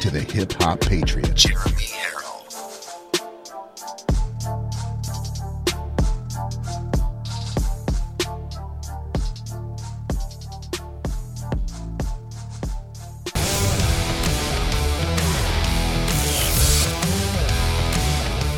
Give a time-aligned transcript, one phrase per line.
[0.00, 2.40] To the Hip Hop Patriot, Jeremy Herrell.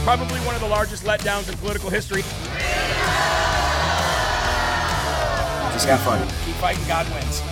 [0.04, 2.22] Probably one of the largest letdowns in political history.
[5.72, 6.24] Just have fun.
[6.44, 7.42] Keep fighting, God wins.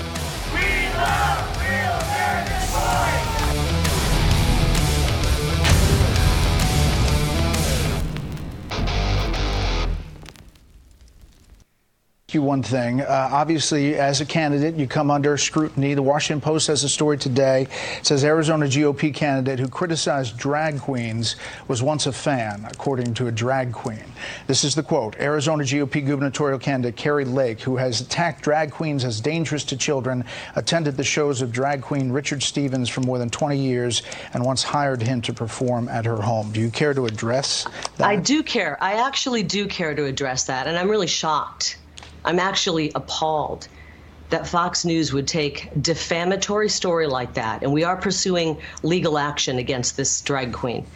[12.33, 13.01] You one thing.
[13.01, 15.95] Uh, obviously, as a candidate, you come under scrutiny.
[15.95, 17.67] The Washington Post has a story today.
[17.99, 21.35] It says Arizona GOP candidate who criticized drag queens
[21.67, 24.05] was once a fan, according to a drag queen.
[24.47, 29.05] This is the quote Arizona GOP gubernatorial candidate Kari Lake, who has attacked drag queens
[29.05, 30.25] as dangerous to children,
[30.55, 34.03] attended the shows of drag queen Richard Stevens for more than 20 years
[34.35, 36.53] and once hired him to perform at her home.
[36.53, 38.07] Do you care to address that?
[38.07, 38.79] I do care.
[38.81, 41.79] I actually do care to address that, and I'm really shocked.
[42.25, 43.69] I'm actually appalled
[44.31, 49.59] that Fox News would take defamatory story like that, and we are pursuing legal action
[49.59, 50.87] against this drag queen.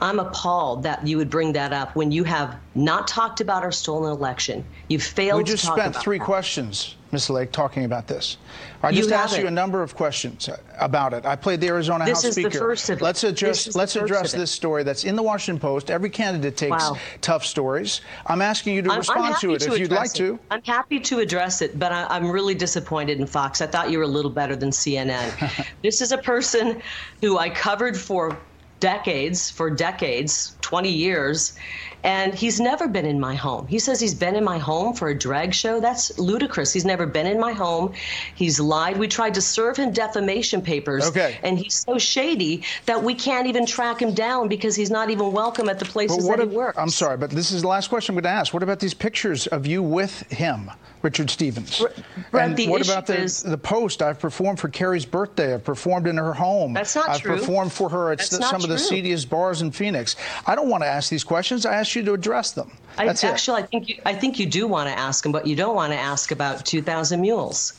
[0.00, 3.70] I'm appalled that you would bring that up when you have not talked about our
[3.70, 4.64] stolen election.
[4.88, 6.24] You've failed We just spent three that.
[6.24, 7.28] questions, Ms.
[7.28, 8.38] Lake, talking about this.
[8.82, 11.26] I You just asked you a number of questions about it.
[11.26, 12.58] I played the Arizona This House is the Speaker.
[12.58, 13.04] first of it.
[13.04, 15.90] Let's This address is the let's address this story that's in the Washington Post.
[15.90, 16.96] Every candidate takes Wow.
[17.20, 18.00] tough stories.
[18.26, 20.16] I'm asking you to I'm- I'm respond to happy it if you'd like it.
[20.16, 20.38] to.
[20.50, 23.60] I'm happy to address it, but I, I'm really disappointed in Fox.
[23.60, 25.66] I thought you were a little better than CNN.
[25.82, 26.80] this is a person
[27.20, 28.38] who I covered for
[28.80, 31.52] decades, for decades, 20 years,
[32.04, 33.66] and he's never been in my home.
[33.66, 35.80] He says he's been in my home for a drag show.
[35.80, 36.72] That's ludicrous.
[36.72, 37.92] He's never been in my home.
[38.34, 38.96] He's lied.
[38.98, 41.38] We tried to serve him defamation papers, Okay.
[41.42, 45.32] and he's so shady that we can't even track him down because he's not even
[45.32, 46.78] welcome at the places that ab- he works.
[46.78, 48.52] I'm sorry, but this is the last question I'm going to ask.
[48.52, 50.70] What about these pictures of you with him,
[51.02, 51.84] Richard Stevens?
[52.30, 54.02] Bret, and the what about the, is- the post?
[54.02, 55.54] I've performed for Kari's birthday.
[55.54, 56.72] I've performed in her home.
[56.74, 57.36] That's not I've true.
[57.36, 60.16] performed for her at That's s- not some of the seediest bars in Phoenix.
[60.46, 61.64] I don't want to ask these questions.
[61.66, 62.70] I asked you to address them.
[62.96, 63.28] I, That's it.
[63.28, 65.74] actually, I think you, I think you do want to ask him, but you don't
[65.74, 67.74] want to ask about 2,000 mules.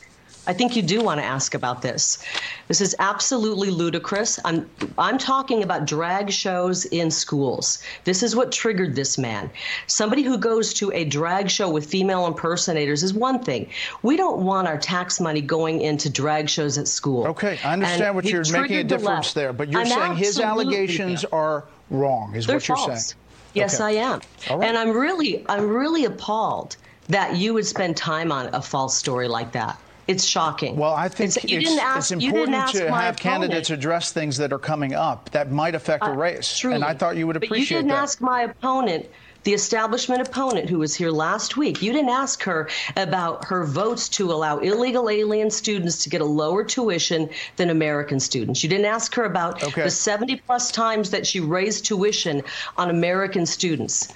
[0.46, 2.22] I think you do want to ask about this.
[2.68, 4.38] This is absolutely ludicrous.
[4.44, 7.82] I'm I'm talking about drag shows in schools.
[8.04, 9.48] This is what triggered this man.
[9.86, 13.70] Somebody who goes to a drag show with female impersonators is one thing.
[14.02, 17.26] We don't want our tax money going into drag shows at school.
[17.28, 19.86] Okay, I understand And what you're making a triggered the difference there, but you're I'm
[19.86, 23.06] saying his allegations are wrong, is they're what you're false.
[23.06, 23.20] saying.
[23.54, 23.98] Yes, Okay.
[23.98, 24.20] I am.
[24.50, 24.68] Right.
[24.68, 26.76] And I'm really, I'm really appalled
[27.08, 29.78] that you would spend time on a false story like that.
[30.06, 30.76] It's shocking.
[30.76, 33.20] Well, I think It's- it's, ask, it's important to have opponent.
[33.20, 36.52] candidates address things that are coming up that might affect a race.
[36.52, 36.74] Uh, Truly.
[36.76, 38.02] And I thought you would appreciate But appreciate you didn't that.
[38.02, 39.06] ask my opponent,
[39.44, 41.82] the establishment opponent who was here last week.
[41.82, 46.24] You didn't ask her about her votes to allow illegal alien students to get a
[46.24, 48.62] lower tuition than American students.
[48.62, 49.82] You didn't ask her about Okay.
[49.82, 52.42] the 70 plus times that she raised tuition
[52.76, 54.08] on American students.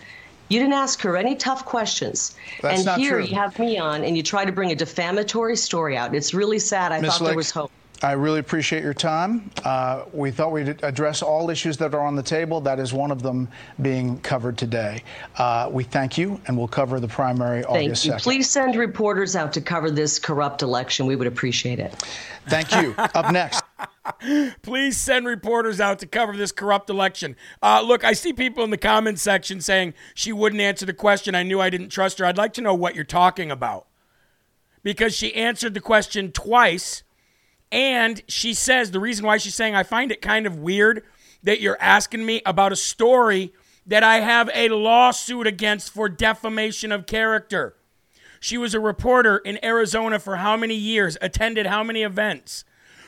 [0.49, 2.35] You didn't ask her any tough questions.
[2.63, 3.25] That's and here true.
[3.27, 6.15] you have me on and you try to bring a defamatory story out.
[6.15, 6.91] It's really sad.
[6.91, 7.19] I Ms.
[7.19, 7.71] thought there was hope.
[8.01, 9.51] I really appreciate your time.
[9.65, 12.61] Uh, we thought we'd address all issues that are on the table.
[12.61, 13.49] That is one of them
[13.83, 15.03] being covered today.
[15.37, 18.13] Uh, we thank you, and we'll cover the primary Thank August you.
[18.13, 18.23] 2nd.
[18.23, 21.07] Please send reporters out to cover this corrupt election.
[21.07, 21.93] We would appreciate it.
[22.47, 22.95] Thank you.
[22.97, 23.65] Up next.
[24.63, 27.35] Please send reporters out to cover this corrupt election.
[27.61, 31.35] Uh, look, I see people in the comments section saying she wouldn't answer the question.
[31.35, 32.27] I knew I didn't trust her.
[32.27, 33.87] I'd like to know what you're talking about.
[34.85, 37.03] Because she answered the question twice,
[37.71, 41.03] and she says the reason why she's saying, I find it kind of weird
[41.43, 43.53] that you're asking me about a story
[43.87, 47.75] that I have a lawsuit against for defamation of character.
[48.41, 52.65] She was a reporter in Arizona for how many years, attended how many events,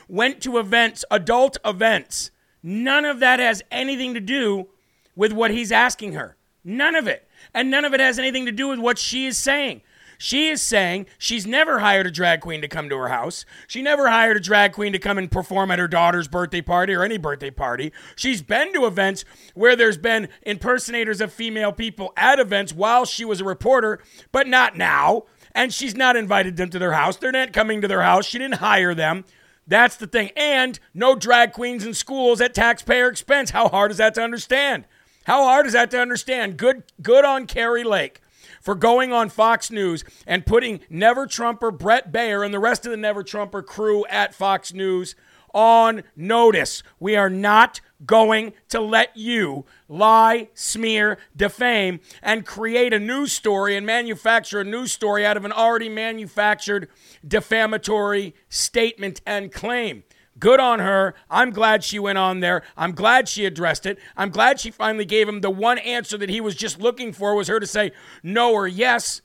[0.07, 2.31] went to events, adult events.
[2.61, 4.67] None of that has anything to do
[5.15, 6.35] with what he's asking her.
[6.63, 7.27] None of it.
[7.53, 9.81] And none of it has anything to do with what she is saying.
[10.21, 13.43] She is saying she's never hired a drag queen to come to her house.
[13.65, 16.93] She never hired a drag queen to come and perform at her daughter's birthday party
[16.93, 17.91] or any birthday party.
[18.15, 19.25] She's been to events
[19.55, 23.99] where there's been impersonators of female people at events while she was a reporter,
[24.31, 25.23] but not now.
[25.55, 27.17] And she's not invited them to their house.
[27.17, 28.27] They're not coming to their house.
[28.27, 29.25] She didn't hire them.
[29.65, 30.29] That's the thing.
[30.37, 33.49] And no drag queens in schools at taxpayer expense.
[33.49, 34.85] How hard is that to understand?
[35.23, 36.57] How hard is that to understand?
[36.57, 38.21] Good good on Kari Lake
[38.61, 42.91] for going on Fox News and putting Never Trumper Bret Baier and the rest of
[42.91, 45.15] the Never Trumper crew at Fox News
[45.53, 46.83] on notice.
[46.99, 53.75] We are not going to let you lie, smear, defame, and create a news story
[53.75, 56.87] and manufacture a news story out of an already manufactured
[57.27, 60.03] defamatory statement and claim.
[60.41, 61.13] Good on her.
[61.29, 62.63] I'm glad she went on there.
[62.75, 63.99] I'm glad she addressed it.
[64.17, 67.35] I'm glad she finally gave him the one answer that he was just looking for
[67.35, 67.91] was her to say
[68.23, 69.21] no or yes.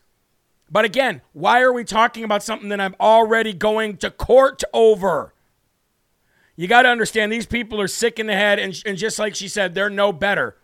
[0.71, 5.33] But again, why are we talking about something that I'm already going to court over?
[6.55, 9.35] You got to understand these people are sick in the head, and, and just like
[9.35, 10.59] she said, they're no better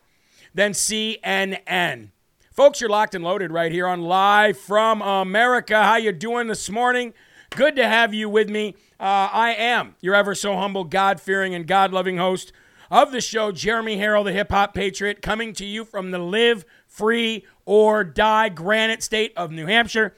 [0.55, 2.11] than CNN.
[2.53, 5.83] Folks, you're locked and loaded right here on Live from America.
[5.83, 7.15] How you doing this morning?
[7.55, 8.77] Good to have you with me.
[8.99, 12.51] Uh, I am your ever so humble, God fearing, and God loving host
[12.91, 16.65] of the show, Jeremy Herrell, the hip hop patriot, coming to you from the live,
[16.87, 20.15] free, or die granite state of New Hampshire.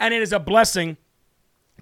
[0.00, 0.96] And it is a blessing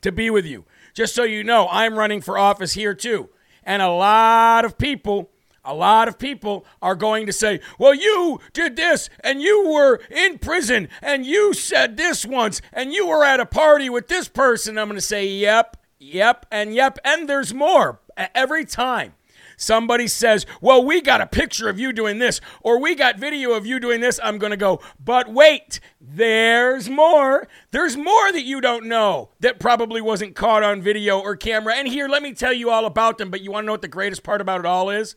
[0.00, 0.64] to be with you.
[0.92, 3.28] Just so you know, I'm running for office here too.
[3.62, 5.30] And a lot of people,
[5.66, 10.00] a lot of people are going to say, well, you did this and you were
[10.10, 14.28] in prison and you said this once and you were at a party with this
[14.28, 14.78] person.
[14.78, 16.98] I'm going to say, yep, yep, and yep.
[17.04, 19.14] And there's more every time
[19.56, 23.52] somebody says, Well, we got a picture of you doing this, or we got video
[23.52, 27.48] of you doing this, I'm going to go, But wait, there's more.
[27.70, 31.74] There's more that you don't know that probably wasn't caught on video or camera.
[31.74, 33.30] And here, let me tell you all about them.
[33.30, 35.16] But you want to know what the greatest part about it all is?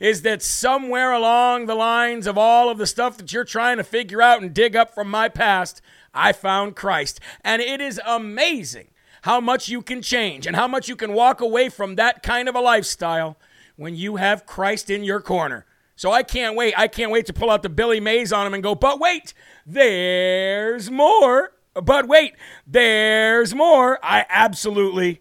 [0.00, 3.84] Is that somewhere along the lines of all of the stuff that you're trying to
[3.84, 5.82] figure out and dig up from my past,
[6.14, 7.20] I found Christ.
[7.42, 8.88] And it is amazing
[9.22, 12.48] how much you can change and how much you can walk away from that kind
[12.48, 13.36] of a lifestyle
[13.76, 15.66] when you have Christ in your corner.
[15.96, 16.72] So I can't wait.
[16.78, 19.34] I can't wait to pull out the Billy Mays on him and go, but wait,
[19.66, 21.52] there's more.
[21.74, 22.34] But wait,
[22.66, 23.98] there's more.
[24.02, 25.20] I absolutely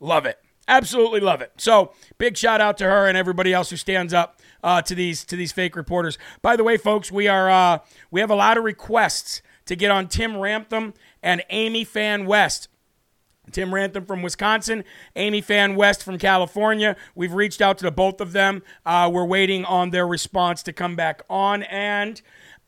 [0.00, 0.38] love it.
[0.68, 1.52] Absolutely love it.
[1.58, 5.24] So big shout out to her and everybody else who stands up uh, to these
[5.26, 6.18] to these fake reporters.
[6.42, 7.78] By the way, folks, we are uh,
[8.10, 12.68] we have a lot of requests to get on Tim Ramthun and Amy Fan West.
[13.52, 14.82] Tim Ramthun from Wisconsin,
[15.14, 16.96] Amy Fan West from California.
[17.14, 18.62] We've reached out to the both of them.
[18.84, 21.62] Uh, we're waiting on their response to come back on.
[21.64, 22.20] And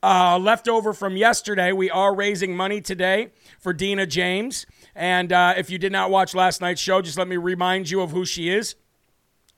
[0.04, 4.66] uh, leftover from yesterday, we are raising money today for Deanna James.
[4.98, 8.00] And uh, if you did not watch last night's show, just let me remind you
[8.00, 8.74] of who she is.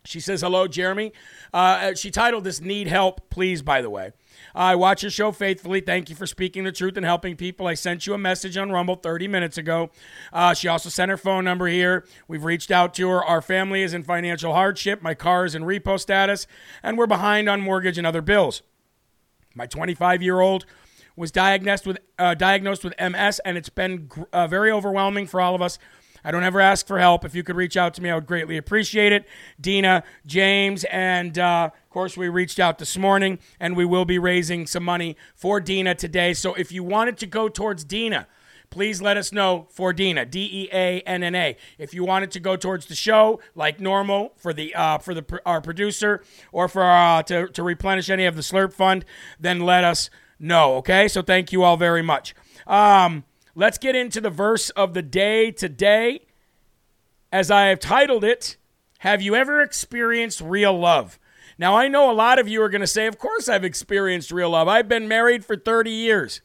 [0.05, 1.15] She says, Hello, Jeremy.
[1.51, 4.13] Uh, she titled this Need Help, Please, by the way.
[4.55, 5.81] I watch your show faithfully.
[5.81, 7.67] Thank you for speaking the truth and helping people.
[7.67, 9.89] I sent you a message on Rumble 30 minutes ago.
[10.31, 12.05] Uh, she also sent her phone number here.
[12.29, 13.25] We've reached out to her.
[13.25, 15.01] Our family is in financial hardship.
[15.01, 16.47] My car is in repo status,
[16.83, 18.61] and we're behind on mortgage and other bills.
[19.55, 20.67] My 25 year old
[21.17, 25.41] was diagnosed with uh, diagnosed with MS, and it's been gr- uh, very overwhelming for
[25.41, 25.79] all of us.
[26.25, 27.25] I don't ever ask for help.
[27.25, 29.27] If you could reach out to me, I would greatly appreciate it.
[29.61, 34.19] Deanna, James, and uh, of course, we reached out this morning, and we will be
[34.19, 36.35] raising some money for Deanna today.
[36.35, 38.27] So if you wanted to go towards Deanna,
[38.69, 41.57] please let us know for Deanna, D E A N N A.
[41.79, 45.41] If you wanted to go towards the show like normal for the uh, for the
[45.47, 49.05] our producer or for uh, to to replenish any of the Slurp fund,
[49.39, 51.07] then let us No, okay?
[51.07, 52.35] So thank you all very much.
[52.67, 56.23] Um, let's get into the verse of the day today.
[57.31, 58.57] As I have titled it,
[59.01, 61.19] Have You Ever Experienced Real Love?
[61.59, 64.33] Now, I know a lot of you are going to say, Of course, I've experienced
[64.33, 64.67] real love.
[64.67, 66.41] I've been married for 30 years.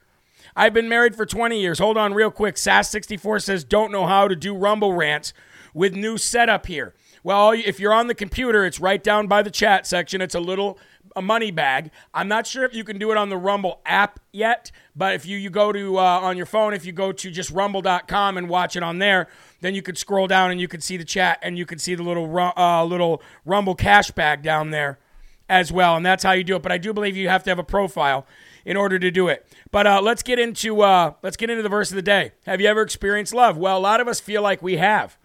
[0.57, 1.79] I've been married for 20 years.
[1.79, 2.55] Hold on, real quick.
[2.55, 5.33] SAS64 says, Don't know how to do Rumble rants
[5.73, 6.93] with new setup here.
[7.23, 10.21] Well, if you're on the computer, it's right down by the chat section.
[10.21, 10.77] It's a little
[11.15, 11.91] a money bag.
[12.13, 15.25] I'm not sure if you can do it on the Rumble app yet, but if
[15.25, 18.49] you, you go to uh, on your phone, if you go to just rumble.com and
[18.49, 19.27] watch it on there,
[19.61, 21.95] then you could scroll down and you can see the chat and you can see
[21.95, 24.99] the little uh, little Rumble cash bag down there
[25.47, 26.63] as well, and that's how you do it.
[26.63, 28.25] But I do believe you have to have a profile
[28.65, 29.45] in order to do it.
[29.71, 32.31] But uh, let's get into uh, let's get into the verse of the day.
[32.45, 33.57] Have you ever experienced love?
[33.57, 35.17] Well, a lot of us feel like we have.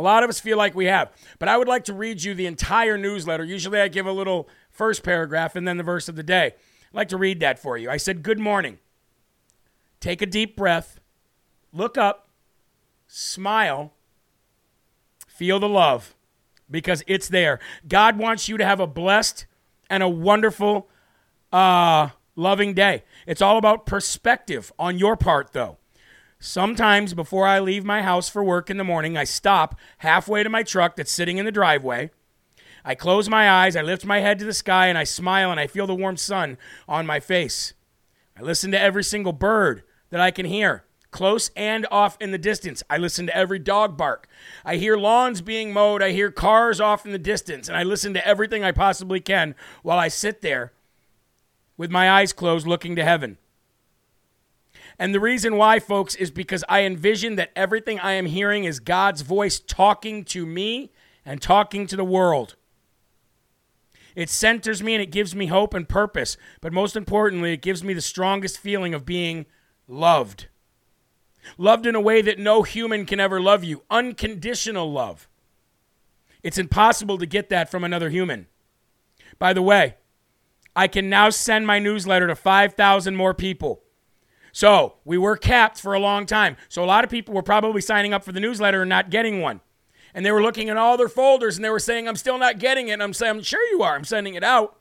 [0.00, 1.12] A lot of us feel like we have.
[1.38, 3.44] But I would like to read you the entire newsletter.
[3.44, 6.46] Usually I give a little first paragraph and then the verse of the day.
[6.46, 7.90] I'd like to read that for you.
[7.90, 8.78] I said, Good morning.
[10.00, 11.00] Take a deep breath,
[11.70, 12.30] look up,
[13.06, 13.92] smile,
[15.26, 16.14] feel the love
[16.70, 17.60] because it's there.
[17.86, 19.44] God wants you to have a blessed
[19.90, 20.88] and a wonderful,
[21.52, 23.02] uh, loving day.
[23.26, 25.76] It's all about perspective on your part, though.
[26.42, 30.48] Sometimes before I leave my house for work in the morning, I stop halfway to
[30.48, 32.10] my truck that's sitting in the driveway.
[32.82, 35.60] I close my eyes, I lift my head to the sky, and I smile and
[35.60, 36.56] I feel the warm sun
[36.88, 37.74] on my face.
[38.38, 42.38] I listen to every single bird that I can hear, close and off in the
[42.38, 42.82] distance.
[42.88, 44.26] I listen to every dog bark.
[44.64, 48.14] I hear lawns being mowed, I hear cars off in the distance, and I listen
[48.14, 50.72] to everything I possibly can while I sit there
[51.76, 53.36] with my eyes closed looking to heaven.
[55.00, 58.80] And the reason why, folks, is because I envision that everything I am hearing is
[58.80, 60.92] God's voice talking to me
[61.24, 62.56] and talking to the world.
[64.14, 66.36] It centers me and it gives me hope and purpose.
[66.60, 69.46] But most importantly, it gives me the strongest feeling of being
[69.88, 70.48] loved.
[71.56, 73.82] Loved in a way that no human can ever love you.
[73.90, 75.30] Unconditional love.
[76.42, 78.48] It's impossible to get that from another human.
[79.38, 79.94] By the way,
[80.76, 83.82] I can now send my newsletter to 5,000 more people.
[84.52, 86.56] So we were capped for a long time.
[86.68, 89.40] So a lot of people were probably signing up for the newsletter and not getting
[89.40, 89.60] one.
[90.14, 92.58] And they were looking in all their folders and they were saying, I'm still not
[92.58, 92.92] getting it.
[92.92, 93.94] And I'm saying, I'm sure you are.
[93.94, 94.76] I'm sending it out.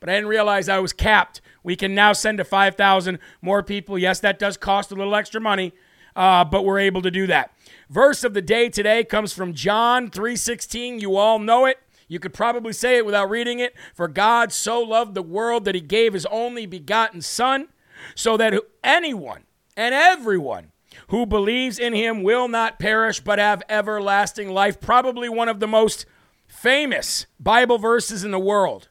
[0.00, 1.40] But I didn't realize I was capped.
[1.62, 3.96] We can now send to 5,000 more people.
[3.96, 5.72] Yes, that does cost a little extra money,
[6.16, 7.52] uh, but we're able to do that.
[7.88, 10.98] Verse of the day today comes from John 3:16.
[10.98, 11.78] You all know it.
[12.08, 13.74] You could probably say it without reading it.
[13.94, 17.68] For God so loved the world that he gave his only begotten Son
[18.14, 19.44] so that anyone
[19.76, 20.72] and everyone
[21.08, 24.80] who believes in him will not perish but have everlasting life.
[24.80, 26.06] Probably one of the most
[26.46, 28.88] famous Bible verses in the world.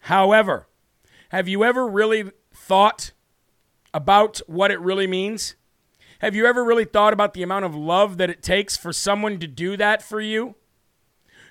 [0.00, 0.68] However,
[1.30, 3.12] have you ever really thought
[3.92, 5.56] about what it really means?
[6.20, 9.38] Have you ever really thought about the amount of love that it takes for someone
[9.40, 10.54] to do that for you?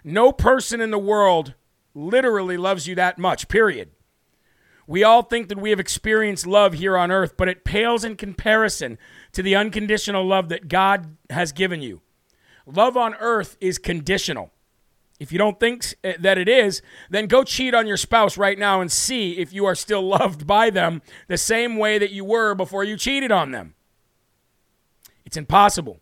[0.03, 1.53] No person in the world
[1.93, 3.91] literally loves you that much, period.
[4.85, 8.15] We all think that we have experienced love here on earth, but it pales in
[8.15, 8.97] comparison
[9.31, 12.01] to the unconditional love that God has given you.
[12.65, 14.51] Love on earth is conditional.
[15.19, 18.57] If you don't think eh, that it is, then go cheat on your spouse right
[18.57, 22.25] now and see if you are still loved by them the same way that you
[22.25, 23.75] were before you cheated on them.
[25.25, 25.99] It's impossible.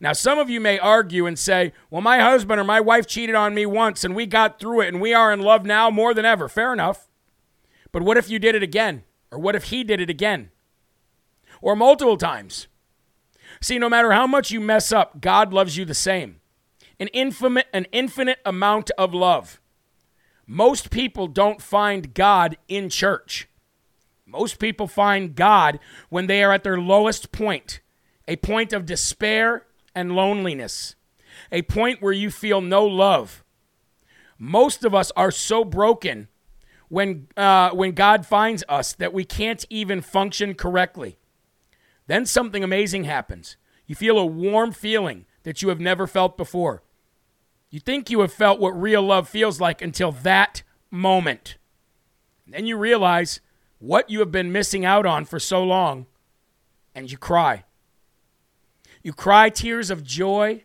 [0.00, 3.34] Now, some of you may argue and say, well, my husband or my wife cheated
[3.34, 6.14] on me once and we got through it and we are in love now more
[6.14, 6.48] than ever.
[6.48, 7.09] Fair enough.
[7.92, 9.04] But what if you did it again?
[9.30, 10.50] Or what if he did it again?
[11.60, 12.68] Or multiple times?
[13.60, 16.40] See, no matter how much you mess up, God loves you the same.
[16.98, 19.60] An infinite, an infinite amount of love.
[20.46, 23.48] Most people don't find God in church.
[24.26, 27.80] Most people find God when they are at their lowest point,
[28.28, 30.94] a point of despair and loneliness,
[31.50, 33.44] a point where you feel no love.
[34.38, 36.28] Most of us are so broken
[36.90, 41.16] when, uh, when God finds us that we can't even function correctly.
[42.06, 43.56] Then something amazing happens.
[43.86, 46.82] You feel a warm feeling that you have never felt before.
[47.70, 51.56] You think you have felt what real love feels like until that moment.
[52.46, 53.40] then you realize
[53.78, 56.06] what you have been missing out on for so long,
[56.94, 57.64] and you cry.
[59.02, 60.64] You cry tears of joy.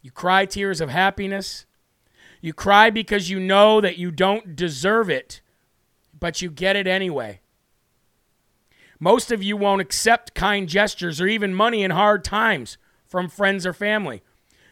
[0.00, 1.66] You cry tears of happiness.
[2.40, 5.40] You cry because you know that you don't deserve it,
[6.18, 7.40] but you get it anyway.
[9.00, 13.64] Most of you won't accept kind gestures or even money in hard times from friends
[13.64, 14.22] or family.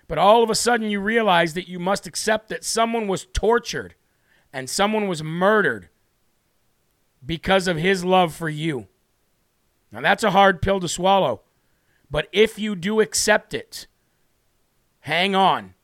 [0.09, 3.95] But all of a sudden, you realize that you must accept that someone was tortured
[4.53, 5.88] and someone was murdered
[7.25, 8.87] because of his love for you.
[9.91, 11.43] Now, that's a hard pill to swallow.
[12.11, 13.87] But if you do accept it,
[15.00, 15.75] hang on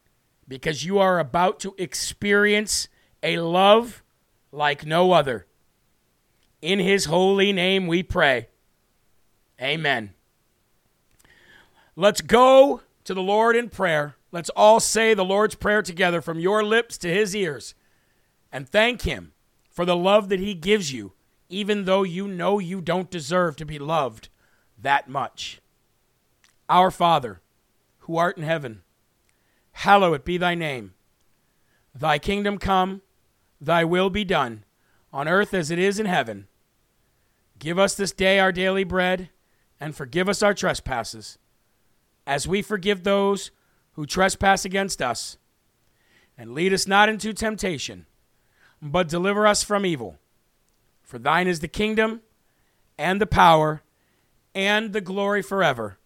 [0.47, 2.89] because you are about to experience
[3.23, 4.03] a love
[4.51, 5.47] like no other.
[6.63, 8.49] In his holy name we pray.
[9.61, 10.15] Amen.
[11.97, 14.15] Let's go to the Lord in prayer.
[14.31, 17.75] Let's all say the Lord's Prayer together from your lips to his ears
[18.53, 19.33] and thank him
[19.71, 21.13] for the love that he gives you,
[21.49, 24.29] even though you know you don't deserve to be loved
[24.79, 25.61] that much.
[26.69, 27.41] Our Father,
[28.01, 28.83] who art in heaven,
[29.73, 30.95] hallowed be thy name.
[31.95, 33.03] Thy kingdom come,
[33.61, 34.65] thy will be done,
[35.13, 36.47] on earth as it is in heaven.
[37.63, 39.31] Give us this day our daily bread,
[39.79, 41.39] and forgive us our trespasses,
[42.27, 43.53] as we forgive those
[43.93, 45.37] who trespass against us.
[46.37, 48.07] And lead us not into temptation,
[48.83, 50.19] but deliver us from evil.
[51.05, 52.23] For thine is the kingdom,
[52.99, 53.85] and the power,
[54.57, 55.99] and the glory forever.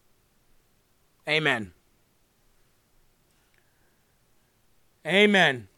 [1.26, 1.72] Amen.
[5.06, 5.68] Amen.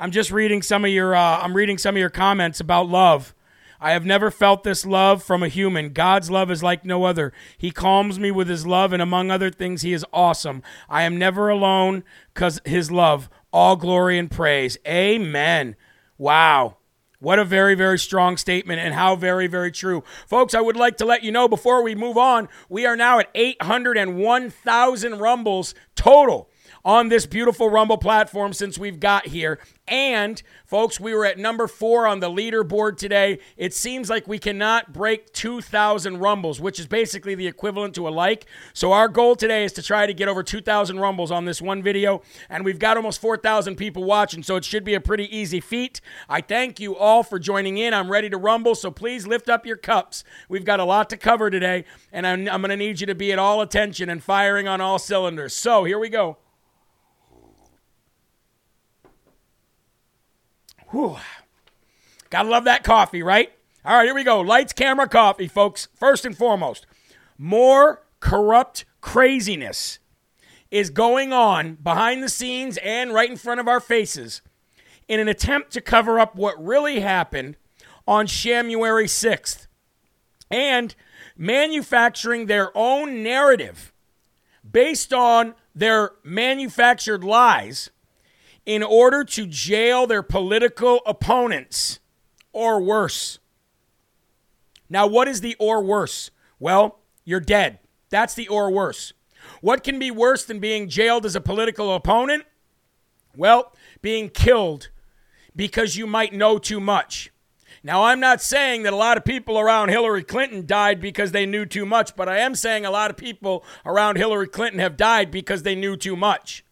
[0.00, 3.32] I'm just reading some of your uh, I'm reading some of your comments about love.
[3.80, 5.92] I have never felt this love from a human.
[5.92, 7.32] God's love is like no other.
[7.56, 10.62] He calms me with his love, and among other things, he is awesome.
[10.88, 12.04] I am never alone
[12.34, 13.28] because his love.
[13.52, 14.76] All glory and praise.
[14.86, 15.76] Amen.
[16.18, 16.76] Wow.
[17.20, 20.04] What a very, very strong statement and how very, very true.
[20.26, 23.18] Folks, I would like to let you know before we move on, we are now
[23.18, 26.48] at 801,000 rumbles total
[26.88, 29.58] on this beautiful Rumble platform since we've got here.
[29.86, 33.40] And, folks, we were at number four on the leaderboard today.
[33.58, 38.10] It seems like we cannot break 2,000 Rumbles, which is basically the equivalent to a
[38.10, 38.46] like.
[38.72, 41.82] So, our goal today is to try to get over 2,000 Rumbles on this one
[41.82, 42.22] video.
[42.48, 46.00] And we've got almost 4,000 people watching, so it should be a pretty easy feat.
[46.26, 47.92] I thank you all for joining in.
[47.92, 50.24] I'm ready to rumble, so please lift up your cups.
[50.48, 53.14] We've got a lot to cover today, and I'm, I'm going to need you to
[53.14, 55.54] be at all attention and firing on all cylinders.
[55.54, 56.38] So, here we go.
[60.90, 61.16] Whew.
[62.30, 63.52] Gotta love that coffee, right?
[63.84, 64.40] All right, here we go.
[64.40, 65.88] Lights, camera, coffee, folks.
[65.94, 66.86] First and foremost,
[67.36, 69.98] more corrupt craziness
[70.70, 74.42] is going on behind the scenes and right in front of our faces
[75.06, 77.56] in an attempt to cover up what really happened
[78.06, 79.66] on January 6th
[80.50, 80.94] and
[81.36, 83.92] manufacturing their own narrative
[84.70, 87.90] based on their manufactured lies
[88.68, 92.00] in order to jail their political opponents
[92.52, 93.38] or worse.
[94.90, 96.30] Now, what is the or worse?
[96.60, 97.78] Well, you're dead.
[98.10, 99.14] That's the or worse.
[99.62, 102.44] What can be worse than being jailed as a political opponent?
[103.34, 104.90] Well, being killed
[105.56, 107.32] because you might know too much.
[107.82, 111.46] Now, I'm not saying that a lot of people around Hillary Clinton died because they
[111.46, 114.98] knew too much, but I am saying a lot of people around Hillary Clinton have
[114.98, 116.66] died because they knew too much.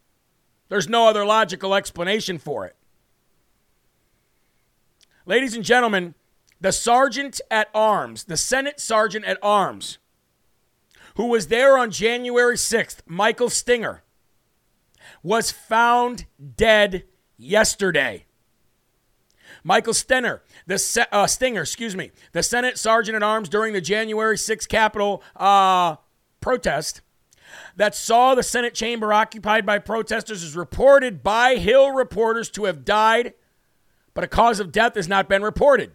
[0.68, 2.76] There's no other logical explanation for it.
[5.24, 6.14] Ladies and gentlemen,
[6.60, 9.98] the sergeant at arms, the Senate sergeant at arms,
[11.16, 14.02] who was there on January 6th, Michael Stinger,
[15.22, 16.26] was found
[16.56, 17.04] dead
[17.36, 18.26] yesterday.
[19.64, 24.36] Michael Stenger, the uh, Stinger, excuse me, the Senate sergeant at arms during the January
[24.36, 25.96] 6th Capitol uh,
[26.40, 27.00] protest,
[27.76, 32.84] that saw the Senate chamber occupied by protesters is reported by Hill reporters to have
[32.84, 33.34] died,
[34.14, 35.92] but a cause of death has not been reported.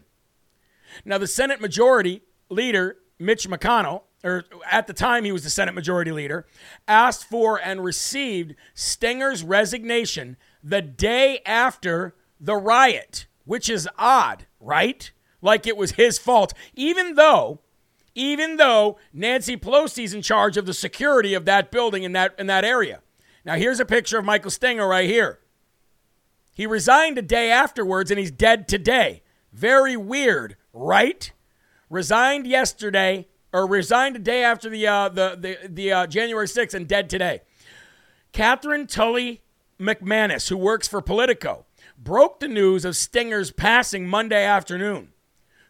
[1.03, 5.73] Now, the Senate Majority Leader, Mitch McConnell, or at the time he was the Senate
[5.73, 6.45] Majority Leader,
[6.87, 15.11] asked for and received Stenger's resignation the day after the riot, which is odd, right?
[15.41, 17.60] Like it was his fault, even though
[18.15, 22.47] even though Nancy Pelosi's in charge of the security of that building in that in
[22.47, 23.01] that area.
[23.45, 25.39] Now here's a picture of Michael Stenger right here.
[26.53, 29.23] He resigned a day afterwards and he's dead today.
[29.53, 31.31] Very weird, right?
[31.89, 36.73] Resigned yesterday or resigned a day after the uh, the the, the uh, January 6th
[36.73, 37.41] and dead today.
[38.31, 39.41] Catherine Tully
[39.79, 41.65] McManus, who works for Politico,
[41.97, 45.10] broke the news of Stenger's passing Monday afternoon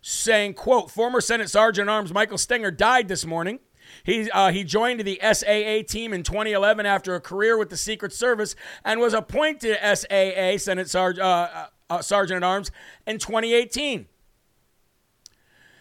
[0.01, 3.59] saying, quote, former Senate Sergeant Arms Michael Stenger died this morning.
[4.03, 8.13] He, uh, he joined the SAA team in 2011 after a career with the Secret
[8.13, 12.71] Service and was appointed SAA Senate uh, uh, uh, Sergeant at Arms
[13.05, 14.07] in 2018.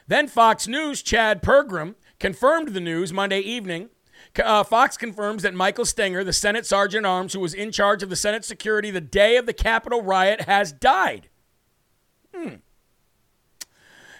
[0.07, 3.91] Then Fox News' Chad Pergram confirmed the news Monday evening.
[4.43, 8.03] Uh, Fox confirms that Michael Stenger, the Senate Sergeant at Arms who was in charge
[8.03, 11.29] of the Senate security the day of the Capitol riot, has died.
[12.35, 12.57] Hmm.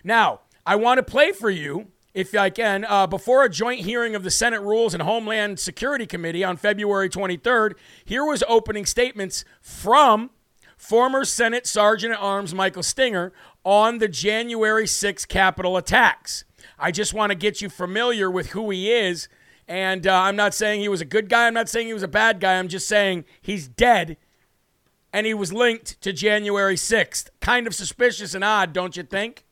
[0.05, 4.15] Now, I want to play for you, if I can, uh, before a joint hearing
[4.15, 7.75] of the Senate Rules and Homeland Security Committee on February 23rd.
[8.05, 10.31] Here was opening statements from
[10.77, 13.33] former Senate Sergeant at Arms Michael Stinger
[13.65, 16.45] on the January 6 Capitol attacks.
[16.79, 19.29] I just want to get you familiar with who he is.
[19.69, 21.47] And uh, I'm not saying he was a good guy.
[21.47, 22.59] I'm not saying he was a bad guy.
[22.59, 24.17] I'm just saying he's dead
[25.13, 27.29] and he was linked to January 6th.
[27.41, 29.45] Kind of suspicious and odd, don't you think?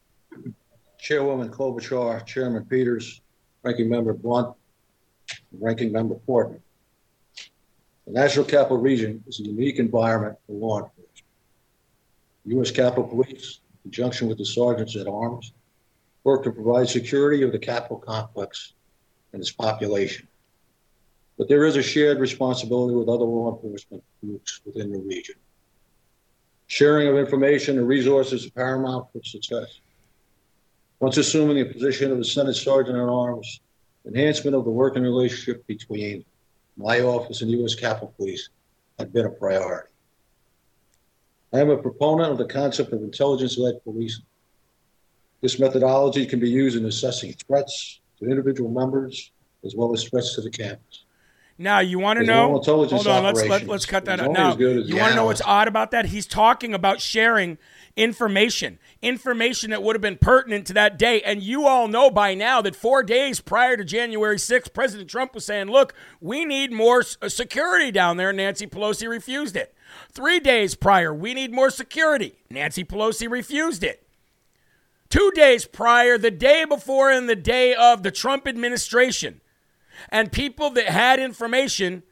[0.99, 3.21] Chairwoman Klobuchar, Chairman Peters,
[3.63, 4.55] Ranking Member Blunt,
[5.53, 6.61] Ranking Member Portman.
[8.07, 11.09] The National Capital Region is a unique environment for law enforcement.
[12.47, 12.71] U.S.
[12.71, 15.53] Capitol Police, in conjunction with the sergeants at arms,
[16.25, 18.73] work to provide security of the Capitol complex
[19.33, 20.27] and its population.
[21.37, 25.37] But there is a shared responsibility with other law enforcement groups within the region.
[26.67, 29.81] Sharing of information and resources is paramount for success.
[31.01, 33.61] Once assuming the position of the Senate Sergeant at Arms,
[34.05, 36.25] enhancement of the working relationship between
[36.77, 37.75] my office and the U.S.
[37.75, 38.49] Capitol Police
[38.99, 39.89] had been a priority.
[41.53, 44.25] I am a proponent of the concept of intelligence-led policing.
[45.41, 49.31] This methodology can be used in assessing threats to individual members
[49.65, 51.05] as well as threats to the campus.
[51.59, 52.61] Now you want to know?
[52.91, 54.31] Hold on, let's let, operations let's cut that out.
[54.31, 56.07] Now as good as you want to know what's odd about that?
[56.07, 57.59] He's talking about sharing
[57.97, 61.21] information, information that would have been pertinent to that day.
[61.23, 65.35] And you all know by now that four days prior to January 6th, President Trump
[65.35, 69.75] was saying, "Look, we need more uh, security down there." Nancy Pelosi refused it.
[70.13, 72.37] Three days prior, we need more security.
[72.51, 74.07] Nancy Pelosi refused it.
[75.11, 79.41] Two days prior, the day before, and the day of the Trump administration,
[80.09, 82.03] and people that had information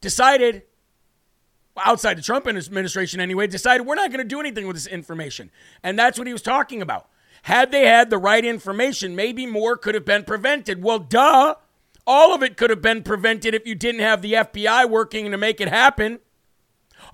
[0.00, 0.62] decided,
[1.76, 5.50] outside the Trump administration anyway, decided we're not going to do anything with this information.
[5.82, 7.08] And that's what he was talking about.
[7.42, 10.82] Had they had the right information, maybe more could have been prevented.
[10.82, 11.56] Well, duh.
[12.06, 15.36] All of it could have been prevented if you didn't have the FBI working to
[15.36, 16.18] make it happen.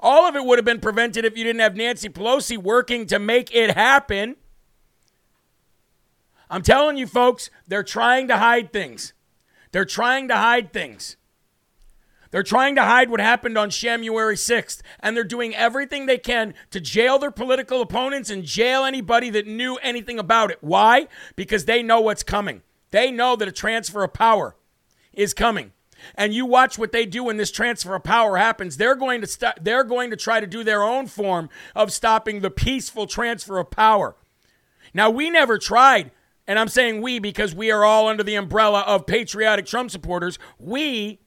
[0.00, 3.18] All of it would have been prevented if you didn't have Nancy Pelosi working to
[3.18, 4.36] make it happen.
[6.50, 9.12] I'm telling you, folks, they're trying to hide things.
[9.72, 11.16] They're trying to hide things.
[12.30, 16.54] They're trying to hide what happened on January 6th, and they're doing everything they can
[16.70, 20.58] to jail their political opponents and jail anybody that knew anything about it.
[20.60, 21.08] Why?
[21.36, 22.62] Because they know what's coming.
[22.90, 24.56] They know that a transfer of power
[25.12, 25.72] is coming.
[26.14, 28.76] And you watch what they do when this transfer of power happens.
[28.76, 32.40] They're going to st- they're going to try to do their own form of stopping
[32.40, 34.14] the peaceful transfer of power.
[34.94, 36.12] Now, we never tried,
[36.48, 40.38] and I'm saying we because we are all under the umbrella of patriotic Trump supporters.
[40.58, 41.20] We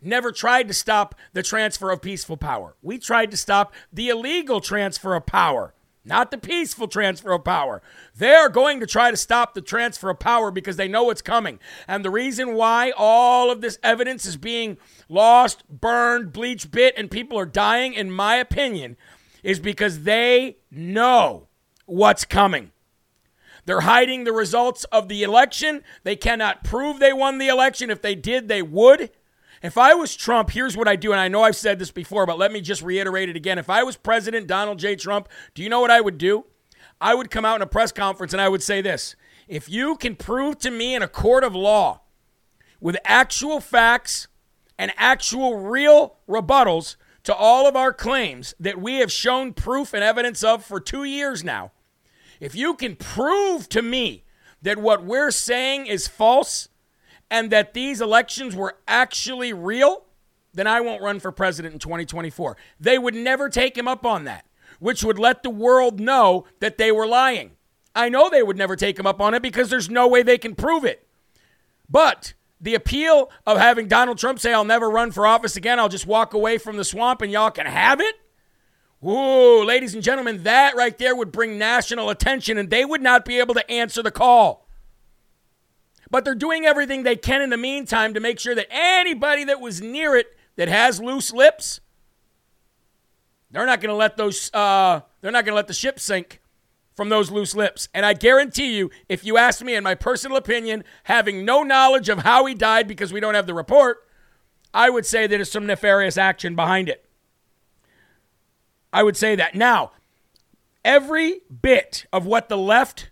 [0.00, 2.74] never tried to stop the transfer of peaceful power.
[2.80, 5.74] We tried to stop the illegal transfer of power,
[6.06, 7.82] not the peaceful transfer of power.
[8.16, 11.60] They're going to try to stop the transfer of power because they know it's coming.
[11.86, 17.38] And the reason why all of this evidence is being lost, burned, BleachBit, and people
[17.38, 18.96] are dying, in my opinion,
[19.42, 21.48] is because they know
[21.84, 22.72] what's coming.
[23.64, 25.82] They're hiding the results of the election.
[26.02, 27.90] They cannot prove they won the election.
[27.90, 29.10] If they did, they would.
[29.62, 32.26] If I was Trump, here's what I do, and I know I've said this before,
[32.26, 33.58] but let me just reiterate it again.
[33.58, 34.96] If I was President Donald J.
[34.96, 36.46] Trump, do you know what I would do?
[37.00, 39.14] I would come out in a press conference and I would say this
[39.46, 42.00] If you can prove to me in a court of law
[42.80, 44.26] with actual facts
[44.78, 50.02] and actual real rebuttals to all of our claims that we have shown proof and
[50.02, 51.70] evidence of for two years now,
[52.42, 54.24] if you can prove to me
[54.62, 56.68] that what we're saying is false
[57.30, 60.06] and that these elections were actually real,
[60.52, 62.56] then I won't run for president in 2024.
[62.80, 64.44] They would never take him up on that,
[64.80, 67.52] which would let the world know that they were lying.
[67.94, 70.36] I know they would never take him up on it because there's no way they
[70.36, 71.06] can prove it.
[71.88, 75.88] But the appeal of having Donald Trump say, I'll never run for office again, I'll
[75.88, 78.16] just walk away from the swamp and y'all can have it.
[79.04, 83.24] Ooh, ladies and gentlemen, that right there would bring national attention and they would not
[83.24, 84.68] be able to answer the call.
[86.10, 89.60] But they're doing everything they can in the meantime to make sure that anybody that
[89.60, 91.80] was near it that has loose lips,
[93.50, 96.40] they're not going to let those, uh, they're not going to let the ship sink
[96.94, 97.88] from those loose lips.
[97.94, 102.08] And I guarantee you, if you ask me, in my personal opinion, having no knowledge
[102.08, 104.06] of how he died because we don't have the report,
[104.74, 107.04] I would say that there's some nefarious action behind it.
[108.92, 109.54] I would say that.
[109.54, 109.92] Now,
[110.84, 113.10] every bit of what the left,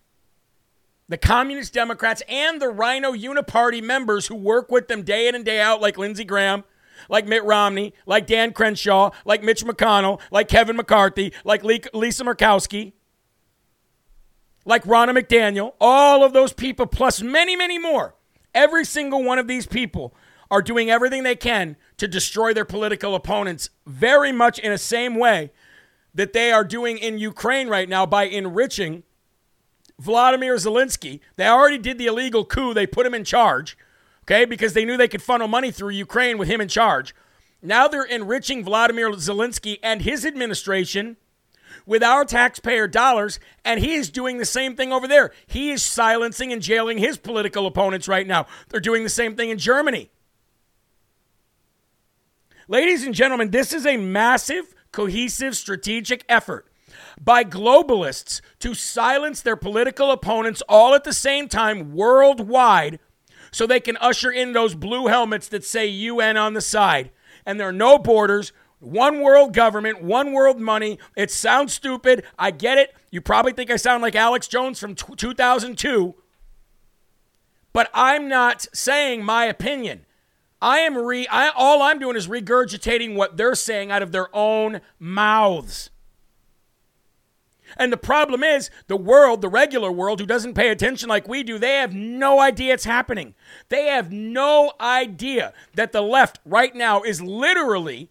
[1.08, 5.44] the Communist Democrats, and the RINO Uniparty members who work with them day in and
[5.44, 6.64] day out, like Lindsey Graham,
[7.08, 12.92] like Mitt Romney, like Dan Crenshaw, like Mitch McConnell, like Kevin McCarthy, like Lisa Murkowski,
[14.66, 18.14] like Ronna McDaniel, all of those people, plus many, many more,
[18.54, 20.14] every single one of these people
[20.50, 25.14] are doing everything they can to destroy their political opponents, very much in the same
[25.14, 25.50] way
[26.14, 29.02] that they are doing in Ukraine right now by enriching
[29.98, 31.20] Vladimir Zelensky.
[31.36, 33.76] They already did the illegal coup, they put him in charge,
[34.24, 37.14] okay, because they knew they could funnel money through Ukraine with him in charge.
[37.62, 41.16] Now they're enriching Vladimir Zelensky and his administration
[41.86, 45.32] with our taxpayer dollars, and he is doing the same thing over there.
[45.46, 48.46] He is silencing and jailing his political opponents right now.
[48.68, 50.10] They're doing the same thing in Germany.
[52.68, 56.66] Ladies and gentlemen, this is a massive, cohesive, strategic effort
[57.20, 62.98] by globalists to silence their political opponents all at the same time worldwide
[63.50, 67.10] so they can usher in those blue helmets that say UN on the side.
[67.44, 70.98] And there are no borders, one world government, one world money.
[71.16, 72.24] It sounds stupid.
[72.38, 72.94] I get it.
[73.10, 76.14] You probably think I sound like Alex Jones from t- 2002.
[77.72, 80.06] But I'm not saying my opinion.
[80.62, 84.34] I am re I, all I'm doing is regurgitating what they're saying out of their
[84.34, 85.90] own mouths.
[87.76, 91.42] And the problem is, the world, the regular world, who doesn't pay attention like we
[91.42, 93.34] do, they have no idea it's happening.
[93.68, 98.10] They have no idea that the left right now is literally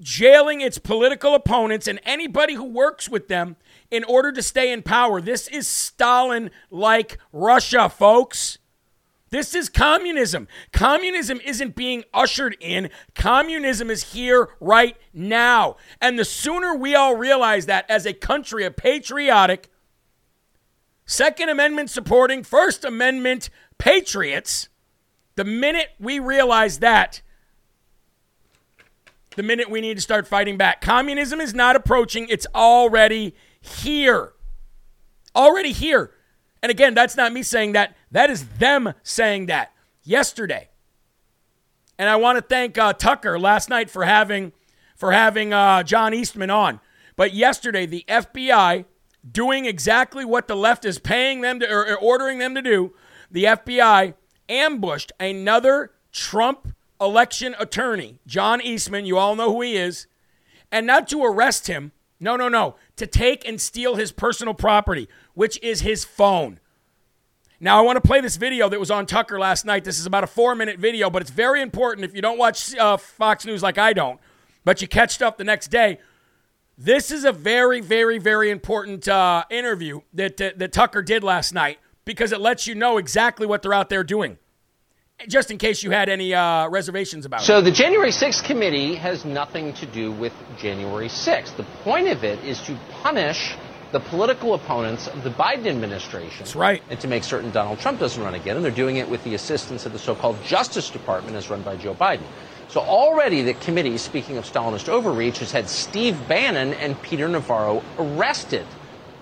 [0.00, 3.56] jailing its political opponents and anybody who works with them
[3.90, 5.20] in order to stay in power.
[5.20, 8.58] This is Stalin like Russia, folks.
[9.34, 10.46] This is communism.
[10.72, 12.88] Communism isn't being ushered in.
[13.16, 15.74] Communism is here right now.
[16.00, 19.72] And the sooner we all realize that as a country a patriotic,
[21.04, 24.68] Second Amendment supporting, First Amendment patriots,
[25.34, 27.20] the minute we realize that,
[29.34, 30.80] the minute we need to start fighting back.
[30.80, 34.32] Communism is not approaching, it's already here.
[35.34, 36.12] Already here.
[36.64, 37.94] And again, that's not me saying that.
[38.10, 40.70] That is them saying that yesterday.
[41.98, 44.54] And I want to thank uh, Tucker last night for having
[44.96, 46.80] for having uh, John Eastman on.
[47.16, 48.86] But yesterday, the FBI
[49.30, 52.94] doing exactly what the left is paying them to, or ordering them to do.
[53.30, 54.14] The FBI
[54.48, 59.04] ambushed another Trump election attorney, John Eastman.
[59.04, 60.06] You all know who he is,
[60.72, 61.92] and not to arrest him.
[62.18, 62.76] No, no, no.
[62.96, 66.60] To take and steal his personal property, which is his phone.
[67.60, 69.84] Now, I want to play this video that was on Tucker last night.
[69.84, 72.74] This is about a four minute video, but it's very important if you don't watch
[72.76, 74.20] uh, Fox News like I don't,
[74.64, 75.98] but you catch stuff the next day.
[76.76, 81.54] This is a very, very, very important uh, interview that, that, that Tucker did last
[81.54, 84.38] night because it lets you know exactly what they're out there doing.
[85.28, 87.60] Just in case you had any uh, reservations about so it.
[87.60, 91.56] So, the January 6th committee has nothing to do with January 6th.
[91.56, 93.54] The point of it is to punish
[93.94, 96.40] the political opponents of the Biden administration.
[96.40, 96.82] That's right.
[96.90, 98.56] And to make certain Donald Trump doesn't run again.
[98.56, 101.62] And they're doing it with the assistance of the so called Justice Department as run
[101.62, 102.24] by Joe Biden.
[102.66, 107.84] So already the committee, speaking of Stalinist overreach, has had Steve Bannon and Peter Navarro
[107.96, 108.66] arrested,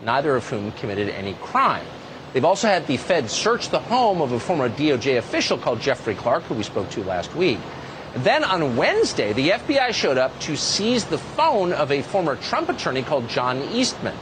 [0.01, 1.85] neither of whom committed any crime.
[2.33, 6.15] They've also had the Fed search the home of a former DOJ official called Jeffrey
[6.15, 7.59] Clark, who we spoke to last week.
[8.17, 12.71] Then on Wednesday, the FBI showed up to seize the phone of a former Trump
[12.71, 14.17] attorney called John Eastman.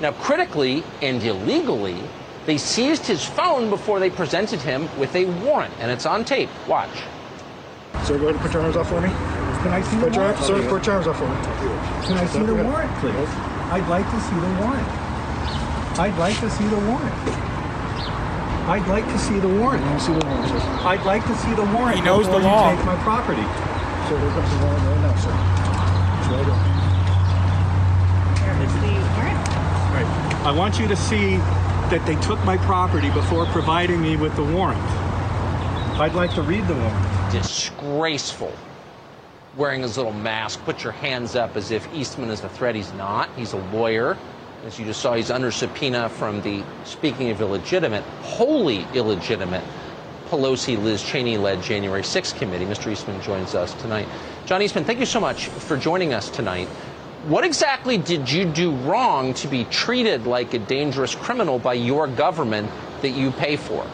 [0.00, 1.98] Now, critically and illegally,
[2.44, 6.50] they seized his phone before they presented him with a warrant, and it's on tape.
[6.68, 6.90] Watch.
[8.04, 9.08] Sir, go ahead and put your arms up for me.
[9.08, 10.36] Can I see put the warrant?
[10.36, 11.34] arms, sir, put your arms up for me.
[12.06, 13.30] Can I see the warrant, please?
[13.72, 14.88] I'd like to see the warrant.
[15.98, 17.14] I'd like to see the warrant.
[18.68, 19.82] I'd like to see the warrant.
[19.82, 20.60] Let me see the warrant, sir.
[20.84, 21.96] I'd like to see the warrant.
[21.96, 22.70] He knows before the law.
[22.70, 23.42] You take my property.
[24.06, 25.32] Sir, there's a warrant right now, sir.
[26.20, 26.60] It's right there.
[28.62, 29.02] It's the warrant.
[29.02, 29.05] Right.
[30.46, 31.38] I want you to see
[31.88, 34.80] that they took my property before providing me with the warrant.
[35.98, 37.32] I'd like to read the warrant.
[37.32, 38.52] Disgraceful.
[39.56, 42.76] Wearing his little mask, put your hands up as if Eastman is a threat.
[42.76, 43.28] He's not.
[43.34, 44.16] He's a lawyer.
[44.64, 49.64] As you just saw, he's under subpoena from the, speaking of illegitimate, wholly illegitimate
[50.28, 52.64] Pelosi Liz Cheney led January 6th committee.
[52.64, 52.90] Mr.
[52.90, 54.08] Eastman joins us tonight.
[54.44, 56.68] John Eastman, thank you so much for joining us tonight.
[57.26, 62.06] What exactly did you do wrong to be treated like a dangerous criminal by your
[62.06, 62.70] government
[63.02, 63.84] that you pay for?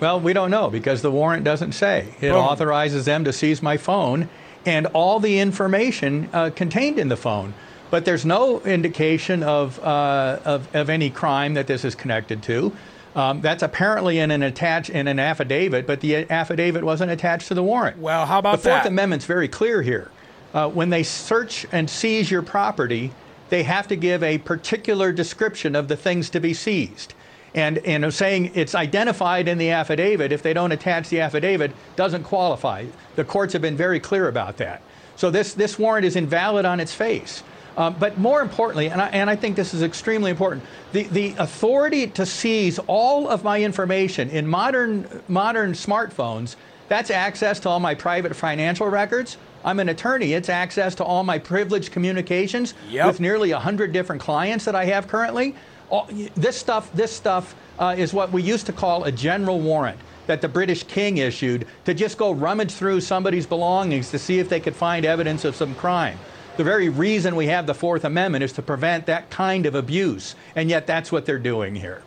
[0.00, 2.14] Well, we don't know because the warrant doesn't say.
[2.20, 2.40] It Oh.
[2.40, 4.28] authorizes them to seize my phone
[4.66, 7.54] and all the information uh, contained in the phone.
[7.90, 12.72] But there's no indication of, uh, of, of any crime that this is connected to.
[13.16, 17.54] Um, that's apparently in an attach in an affidavit, but the affidavit wasn't attached to
[17.54, 17.98] the warrant.
[17.98, 18.88] Well, how about the Fourth that?
[18.88, 20.10] Amendment's very clear here.
[20.54, 23.10] Uh, when they search and seize your property,
[23.50, 27.12] they have to give a particular description of the things to be seized.
[27.54, 32.24] And, and saying it's identified in the affidavit, if they don't attach the affidavit, doesn't
[32.24, 32.86] qualify.
[33.16, 34.82] The courts have been very clear about that.
[35.16, 37.44] So this, this warrant is invalid on its face.
[37.76, 41.34] Um, but more importantly, and I, and I think this is extremely important, the, the
[41.38, 46.56] authority to seize all of my information in modern, modern smartphones,
[46.88, 49.36] that's access to all my private financial records.
[49.64, 50.34] I'm an attorney.
[50.34, 53.06] It's access to all my privileged communications Yep.
[53.06, 55.54] with nearly 100 different clients that I have currently.
[55.90, 59.98] All, this stuff, this stuff uh, is what we used to call a general warrant
[60.26, 64.48] that the British king issued to just go rummage through somebody's belongings to see if
[64.48, 66.18] they could find evidence of some crime.
[66.56, 70.34] The very reason we have the Fourth Amendment is to prevent that kind of abuse,
[70.54, 72.02] and yet that's what they're doing here.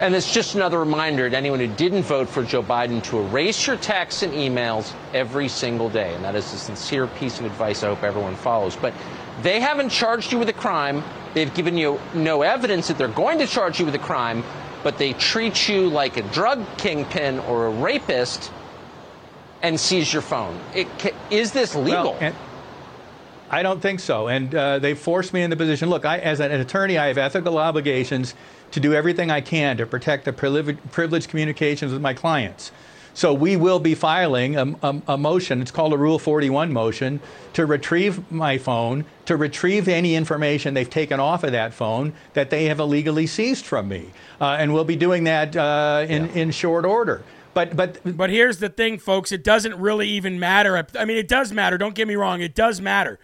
[0.00, 3.66] And it's just another reminder to anyone who didn't vote for Joe Biden to erase
[3.66, 6.12] your texts and emails every single day.
[6.14, 8.74] And that is a sincere piece of advice I hope everyone follows.
[8.74, 8.92] But
[9.42, 11.04] they haven't charged you with a crime.
[11.34, 14.42] They've given you no evidence that they're going to charge you with a crime,
[14.82, 18.50] but they treat you like a drug kingpin or a rapist
[19.62, 20.58] and seize your phone.
[20.74, 20.88] It,
[21.30, 22.12] is this legal?
[22.12, 22.34] Well, and
[23.54, 24.26] I don't think so.
[24.26, 25.88] And uh, they forced me in the position.
[25.88, 28.34] Look, I, as an attorney, I have ethical obligations
[28.72, 32.72] to do everything I can to protect the privileged communications with my clients.
[33.16, 35.62] So we will be filing a, a, a motion.
[35.62, 37.20] It's called a Rule 41 motion
[37.52, 42.50] to retrieve my phone, to retrieve any information they've taken off of that phone that
[42.50, 46.50] they have illegally seized from me, uh, and we'll be doing that uh, in in
[46.50, 47.22] short order.
[47.54, 49.30] But but But here's the thing, folks.
[49.30, 50.84] It doesn't really even matter.
[50.98, 51.78] I mean, it does matter.
[51.78, 52.40] Don't get me wrong.
[52.40, 53.20] It does matter.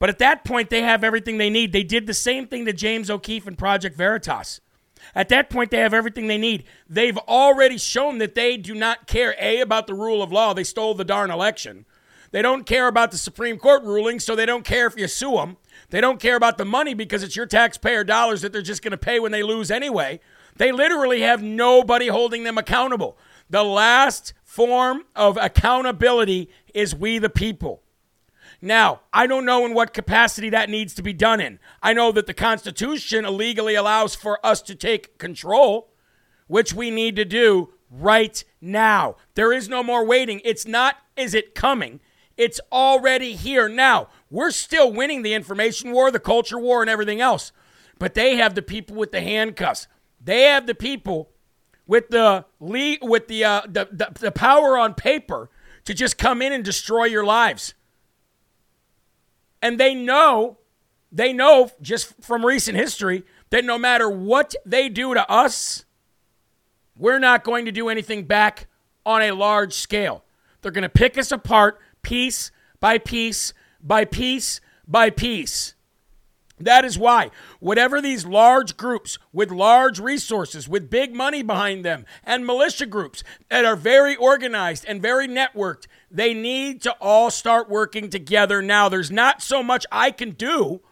[0.00, 1.72] But at that point, they have everything they need.
[1.72, 4.60] They did the same thing to James O'Keefe and Project Veritas.
[5.14, 6.64] At that point, they have everything they need.
[6.88, 10.54] They've already shown that they do not care, A, about the rule of law.
[10.54, 11.84] They stole the darn election.
[12.32, 15.32] They don't care about the Supreme Court ruling, so they don't care if you sue
[15.32, 15.58] them.
[15.90, 18.92] They don't care about the money because it's your taxpayer dollars that they're just going
[18.92, 20.20] to pay when they lose anyway.
[20.56, 23.18] They literally have nobody holding them accountable.
[23.50, 27.82] The last form of accountability is we the people.
[28.62, 31.58] Now, I don't know in what capacity that needs to be done in.
[31.82, 35.92] I know that the Constitution illegally allows for us to take control,
[36.46, 39.16] which we need to do right now.
[39.34, 40.42] There is no more waiting.
[40.44, 42.00] It's not, is it coming?
[42.36, 43.68] It's already here.
[43.68, 47.52] Now, we're still winning the information war, the culture war, and everything else.
[47.98, 49.88] But they have the people with the handcuffs.
[50.22, 51.30] They have the people
[51.86, 55.50] with the with the, uh, the, the the power on paper
[55.84, 57.74] to just come in and destroy your lives.
[59.62, 60.58] And they know,
[61.12, 65.84] they know just from recent history that no matter what they do to us,
[66.96, 68.66] we're not going to do anything back
[69.04, 70.24] on a large scale.
[70.60, 75.74] They're going to pick us apart piece by piece by piece by piece.
[76.60, 82.04] That is why, whatever these large groups with large resources, with big money behind them,
[82.22, 87.70] and militia groups that are very organized and very networked, they need to all start
[87.70, 88.88] working together now.
[88.88, 90.82] There's not so much I can do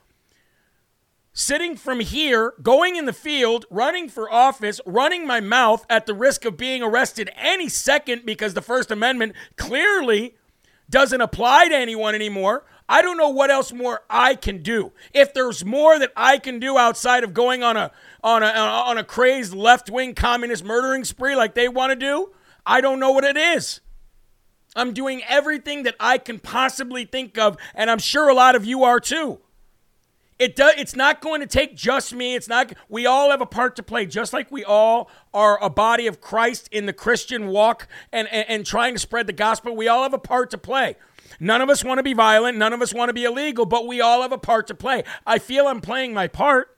[1.38, 6.14] sitting from here, going in the field, running for office, running my mouth at the
[6.14, 10.34] risk of being arrested any second because the First Amendment clearly
[10.90, 12.64] doesn't apply to anyone anymore.
[12.88, 14.92] I don't know what else more I can do.
[15.12, 17.90] If there's more that I can do outside of going on a
[18.24, 22.32] on a on a crazed left-wing communist murdering spree like they want to do,
[22.64, 23.80] I don't know what it is.
[24.74, 28.64] I'm doing everything that I can possibly think of, and I'm sure a lot of
[28.64, 29.40] you are too.
[30.38, 30.74] It does.
[30.78, 32.36] It's not going to take just me.
[32.36, 32.72] It's not.
[32.88, 36.20] We all have a part to play, just like we all are a body of
[36.20, 39.74] Christ in the Christian walk and, and, and trying to spread the gospel.
[39.74, 40.96] We all have a part to play.
[41.40, 42.58] None of us want to be violent.
[42.58, 45.04] None of us want to be illegal, but we all have a part to play.
[45.26, 46.76] I feel I'm playing my part.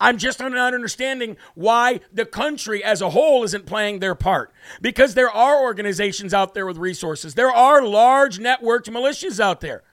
[0.00, 4.52] I'm just not understanding why the country as a whole isn't playing their part.
[4.80, 7.34] Because there are organizations out there with resources.
[7.34, 9.84] There are large networked militias out there.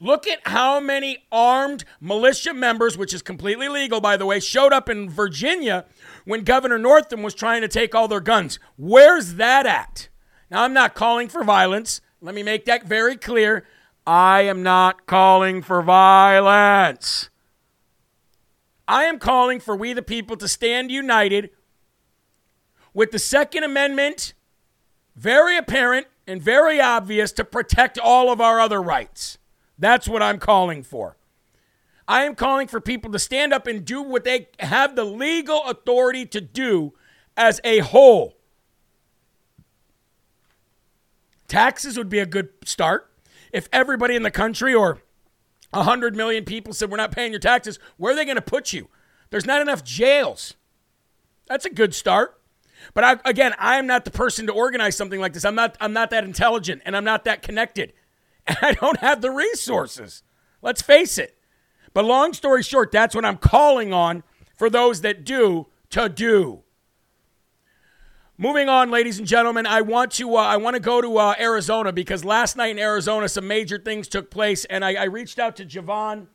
[0.00, 4.72] Look at how many armed militia members, which is completely legal, by the way, showed
[4.72, 5.84] up in Virginia
[6.24, 8.58] when Governor Northam was trying to take all their guns.
[8.76, 10.08] Where's that at?
[10.50, 12.00] Now, I'm not calling for violence.
[12.24, 13.66] Let me make that very clear.
[14.06, 17.28] I am not calling for violence.
[18.88, 21.50] I am calling for we the people to stand united
[22.94, 24.32] with the Second Amendment,
[25.14, 29.36] very apparent and very obvious to protect all of our other rights.
[29.78, 31.18] That's what I'm calling for.
[32.08, 35.62] I am calling for people to stand up and do what they have the legal
[35.64, 36.94] authority to do
[37.36, 38.38] as a whole.
[41.48, 43.10] Taxes would be a good start.
[43.52, 45.02] If everybody in the country or
[45.70, 47.78] 100 million people said, We're not paying your taxes.
[47.96, 48.88] Where are they going to put you?
[49.30, 50.54] There's not enough jails.
[51.46, 52.40] That's a good start.
[52.92, 55.44] But I, again, I am not the person to organize something like this.
[55.44, 57.92] I'm not, I'm not that intelligent and I'm not that connected.
[58.46, 60.22] And I don't have the resources.
[60.60, 61.38] Let's face it.
[61.94, 64.22] But long story short, that's what I'm calling on
[64.54, 66.62] for those that do to do.
[68.36, 71.34] Moving on, ladies and gentlemen, I want to uh, I want to go to uh,
[71.38, 75.38] Arizona because last night in Arizona some major things took place, and I, I reached
[75.38, 76.26] out to Jovan.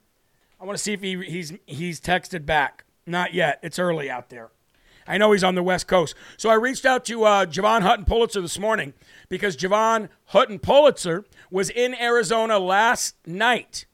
[0.62, 2.86] I want to see if he, he's he's texted back.
[3.06, 3.60] Not yet.
[3.62, 4.50] It's early out there.
[5.06, 6.16] I know he's on the West Coast.
[6.38, 8.94] So I reached out to uh, Jovan Hutton Pulitzer this morning
[9.28, 13.88] because Jovan Hutton Pulitzer was in Arizona last night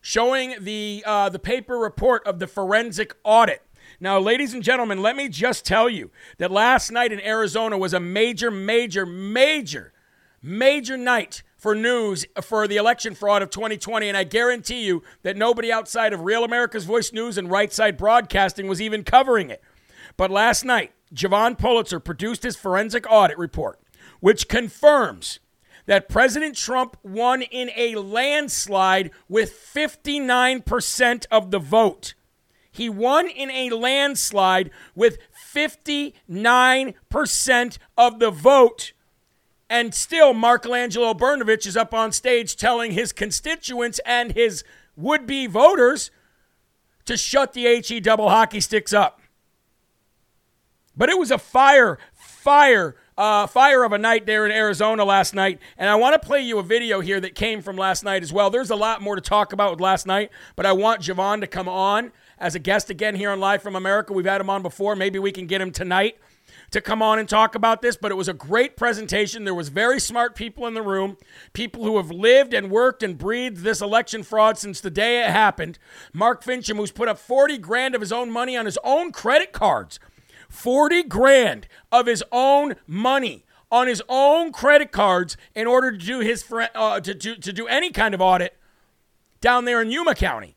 [0.00, 3.62] showing the, uh, the paper report of the forensic audit.
[4.04, 7.94] Now, ladies and gentlemen, let me just tell you that last night in Arizona was
[7.94, 9.94] a major, major, major,
[10.42, 14.06] major night for news for the election fraud of 2020.
[14.06, 17.96] And I guarantee you that nobody outside of Real America's Voice News and Right Side
[17.96, 19.62] Broadcasting was even covering it.
[20.18, 23.80] But last night, Jovan Pulitzer produced his forensic audit report,
[24.20, 25.40] which confirms
[25.86, 32.12] that President Trump won in a landslide with 59% of the vote.
[32.74, 35.18] He won in a landslide with
[35.54, 38.92] 59% of the vote.
[39.70, 44.64] And still, Markelangelo Brnovich is up on stage telling his constituents and his
[44.96, 46.10] would be voters
[47.04, 49.20] to shut the HE double hockey sticks up.
[50.96, 55.32] But it was a fire, fire, uh, fire of a night there in Arizona last
[55.32, 55.60] night.
[55.78, 58.32] And I want to play you a video here that came from last night as
[58.32, 58.50] well.
[58.50, 61.46] There's a lot more to talk about with last night, but I want Jovan to
[61.46, 62.10] come on
[62.44, 64.12] as a guest again here on Live from America.
[64.12, 64.94] We've had him on before.
[64.94, 66.18] Maybe we can get him tonight
[66.72, 69.44] to come on and talk about this, but it was a great presentation.
[69.44, 71.16] There was very smart people in the room,
[71.54, 75.30] people who have lived and worked and breathed this election fraud since the day it
[75.30, 75.78] happened.
[76.12, 79.52] Mark Finchem, who's put up 40 grand of his own money on his own credit
[79.52, 79.98] cards
[80.50, 86.20] 40 grand of his own money on his own credit cards in order to do
[86.20, 88.54] his uh, to, to, to do any kind of audit
[89.40, 90.56] down there in Yuma County.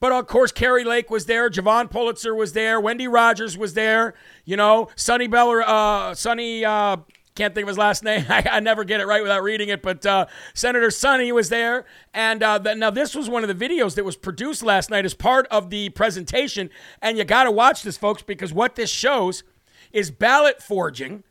[0.00, 1.50] But of course, Kari Lake was there.
[1.50, 2.80] Jovan Pulitzer was there.
[2.80, 4.14] Wendy Rogers was there.
[4.44, 6.98] You know, Sonny Beller, uh, Sonny uh,
[7.34, 8.24] can't think of his last name.
[8.28, 9.82] I, I never get it right without reading it.
[9.82, 11.84] But uh, Senator Sonny was there.
[12.14, 15.04] And uh, the, now, this was one of the videos that was produced last night
[15.04, 16.70] as part of the presentation.
[17.02, 19.42] And you got to watch this, folks, because what this shows
[19.92, 21.24] is ballot forging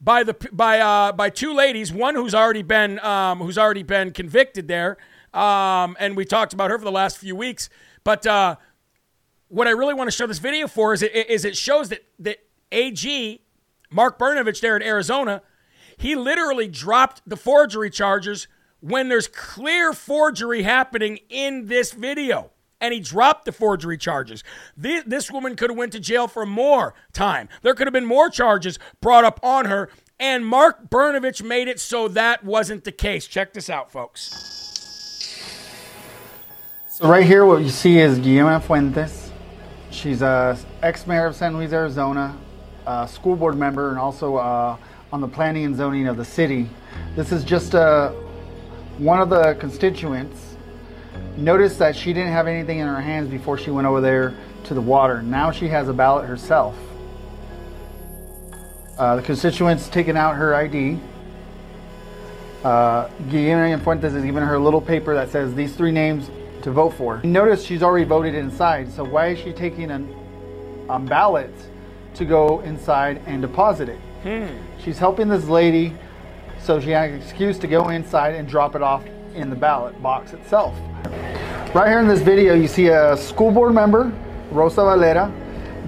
[0.00, 1.92] by the by uh, by two ladies.
[1.92, 4.96] One who's already been um, who's already been convicted there,
[5.32, 7.70] um, and we talked about her for the last few weeks.
[8.04, 8.56] But uh,
[9.48, 12.04] what I really want to show this video for is it, is it shows that
[12.18, 12.38] that
[12.70, 13.42] AG
[13.90, 15.42] Mark Brnovich there in Arizona
[15.96, 18.48] he literally dropped the forgery charges
[18.80, 22.50] when there's clear forgery happening in this video
[22.80, 24.42] and he dropped the forgery charges.
[24.76, 27.48] This woman could have went to jail for more time.
[27.62, 29.88] There could have been more charges brought up on her,
[30.18, 33.28] and Mark Brnovich made it so that wasn't the case.
[33.28, 34.61] Check this out, folks.
[37.02, 39.32] So right here, what you see is Guillermo Fuentes.
[39.90, 42.38] She's a ex-mayor of San Luis, Arizona,
[42.86, 44.78] a school board member, and also a
[45.12, 46.70] on the planning and zoning of the city.
[47.16, 48.10] This is just uh,
[48.98, 50.54] one of the constituents.
[51.36, 54.36] Notice that she didn't have anything in her hands before she went over there
[54.66, 55.22] to the water.
[55.22, 56.76] Now she has a ballot herself.
[58.96, 61.00] Uh, the constituent's taken out her ID.
[62.62, 66.30] Uh, Guillermo Fuentes has given her a little paper that says these three names
[66.62, 67.20] to vote for.
[67.22, 70.14] Notice she's already voted inside, so why is she taking an,
[70.88, 71.52] a ballot
[72.14, 73.98] to go inside and deposit it?
[74.22, 74.46] Hmm.
[74.82, 75.94] She's helping this lady,
[76.60, 79.04] so she had an excuse to go inside and drop it off
[79.34, 80.74] in the ballot box itself.
[81.74, 84.12] Right here in this video, you see a school board member,
[84.50, 85.32] Rosa Valera,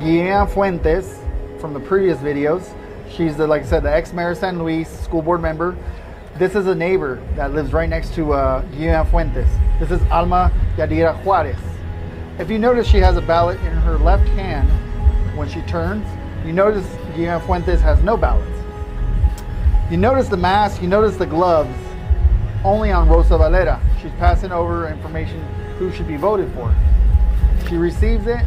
[0.01, 1.21] Guillena Fuentes
[1.61, 2.75] from the previous videos.
[3.11, 5.77] She's the, like I said, the ex-mayor San Luis school board member.
[6.37, 9.49] This is a neighbor that lives right next to uh, Guillena Fuentes.
[9.79, 11.57] This is Alma Yadira Juarez.
[12.41, 14.69] If you notice, she has a ballot in her left hand
[15.39, 16.05] when she turns.
[16.45, 18.51] You notice Guillermo Fuentes has no ballots.
[19.93, 21.73] You notice the mask, you notice the gloves,
[22.65, 23.81] only on Rosa Valera.
[24.03, 25.41] She's passing over information
[25.79, 26.75] who should be voted for.
[27.69, 28.45] She receives it.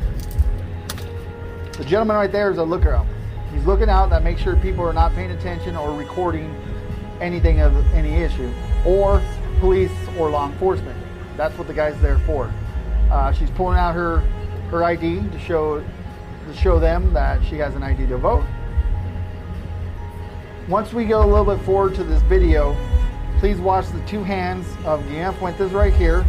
[1.77, 3.07] The gentleman right there is a looker out.
[3.53, 6.53] He's looking out that makes sure people are not paying attention or recording
[7.22, 8.51] anything of any issue,
[8.86, 9.22] or
[9.59, 10.97] police or law enforcement.
[11.36, 12.51] That's what the guy's there for.
[13.11, 14.20] Uh, she's pulling out her
[14.70, 18.45] her ID to show to show them that she has an ID to vote.
[20.68, 22.76] Once we go a little bit forward to this video,
[23.39, 26.26] please watch the two hands of Guillermo Fuentes right here.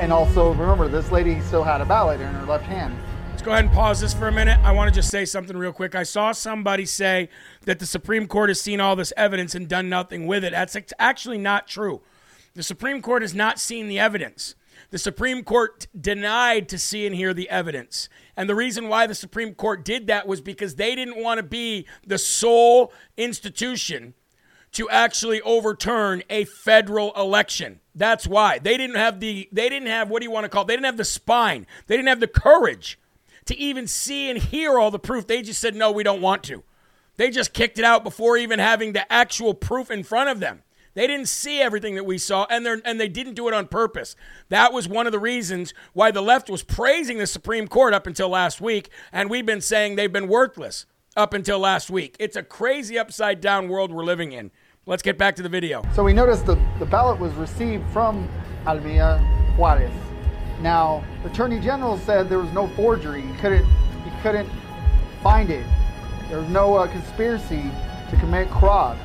[0.00, 2.96] And also, remember, this lady still had a ballot in her left hand.
[3.30, 4.58] Let's go ahead and pause this for a minute.
[4.62, 5.94] I want to just say something real quick.
[5.94, 7.28] I saw somebody say
[7.66, 10.52] that the Supreme Court has seen all this evidence and done nothing with it.
[10.52, 12.00] That's actually not true.
[12.54, 14.54] The Supreme Court has not seen the evidence.
[14.90, 18.08] The Supreme Court denied to see and hear the evidence.
[18.36, 21.42] And the reason why the Supreme Court did that was because they didn't want to
[21.42, 24.14] be the sole institution
[24.72, 27.80] to actually overturn a federal election.
[27.94, 28.58] That's why.
[28.58, 30.66] They didn't have the they didn't have what do you want to call it?
[30.66, 31.66] They didn't have the spine.
[31.86, 32.98] They didn't have the courage
[33.46, 35.26] to even see and hear all the proof.
[35.26, 36.64] They just said no, we don't want to.
[37.16, 40.62] They just kicked it out before even having the actual proof in front of them.
[40.94, 44.14] They didn't see everything that we saw, and, and they didn't do it on purpose.
[44.48, 48.06] That was one of the reasons why the left was praising the Supreme Court up
[48.06, 50.86] until last week, and we've been saying they've been worthless
[51.16, 52.16] up until last week.
[52.20, 54.52] It's a crazy upside down world we're living in.
[54.86, 55.82] Let's get back to the video.
[55.94, 58.28] So we noticed the, the ballot was received from
[58.66, 59.18] Alma
[59.56, 59.92] Juarez.
[60.60, 63.22] Now, Attorney General said there was no forgery.
[63.22, 64.48] He couldn't, he couldn't
[65.22, 65.66] find it.
[66.34, 67.62] There was no uh, conspiracy
[68.10, 68.98] to commit fraud.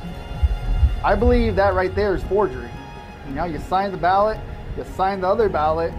[1.04, 2.72] I believe that right there is forgery.
[3.28, 4.40] You know, you sign the ballot,
[4.76, 5.94] you sign the other ballot.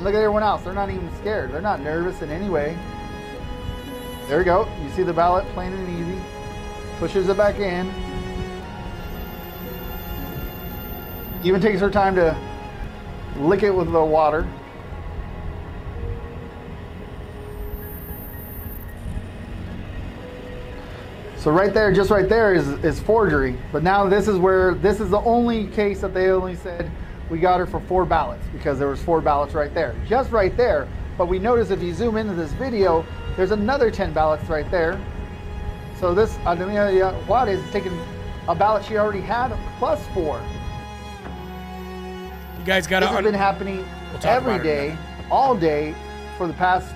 [0.00, 0.62] Look at everyone else.
[0.62, 1.50] They're not even scared.
[1.50, 2.78] They're not nervous in any way.
[4.28, 4.68] There you go.
[4.84, 6.22] You see the ballot plain and easy.
[7.00, 7.92] Pushes it back in.
[11.42, 12.38] Even takes her time to
[13.36, 14.46] lick it with the water.
[21.38, 23.56] So right there, just right there is, is forgery.
[23.70, 26.90] But now this is where, this is the only case that they only said
[27.30, 29.94] we got her for four ballots because there was four ballots right there.
[30.08, 30.88] Just right there.
[31.16, 35.00] But we notice if you zoom into this video, there's another 10 ballots right there.
[36.00, 37.96] So this Ademia Juarez is taking
[38.48, 40.40] a ballot she already had plus four.
[42.58, 43.06] You guys got to.
[43.06, 44.98] Has un- been happening We'll every about it in a day,
[45.30, 45.94] all day,
[46.36, 46.94] for the past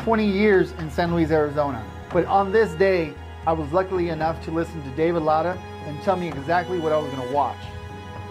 [0.00, 1.84] 20 years in San Luis, Arizona.
[2.12, 3.14] But on this day,
[3.46, 6.98] I was luckily enough to listen to David Latta and tell me exactly what I
[6.98, 7.58] was going to watch.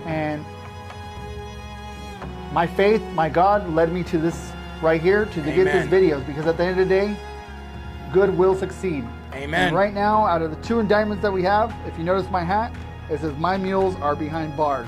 [0.05, 0.45] And
[2.53, 4.51] my faith, my God, led me to this
[4.81, 7.15] right here to, to get these videos because at the end of the day,
[8.13, 9.05] good will succeed.
[9.33, 9.67] Amen.
[9.67, 12.43] And right now, out of the two indictments that we have, if you notice my
[12.43, 12.73] hat,
[13.09, 14.87] it says my mules are behind bars.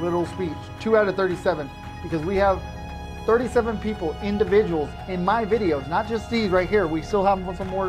[0.00, 0.52] Little speech.
[0.80, 1.70] Two out of 37.
[2.02, 2.60] Because we have
[3.26, 6.86] 37 people, individuals, in my videos, not just these right here.
[6.86, 7.88] We still have some more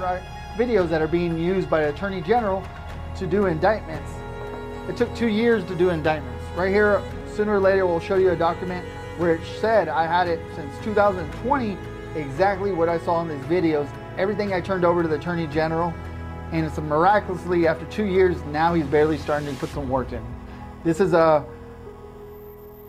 [0.58, 2.64] videos that are being used by the Attorney General
[3.16, 4.12] to do indictments.
[4.90, 6.44] It took two years to do indictments.
[6.56, 7.02] Right here,
[7.36, 8.84] sooner or later, we'll show you a document
[9.18, 11.78] where it said I had it since 2020,
[12.16, 13.88] exactly what I saw in these videos.
[14.18, 15.94] Everything I turned over to the Attorney General,
[16.52, 20.26] and it's miraculously after two years, now he's barely starting to put some work in.
[20.84, 21.46] This is a,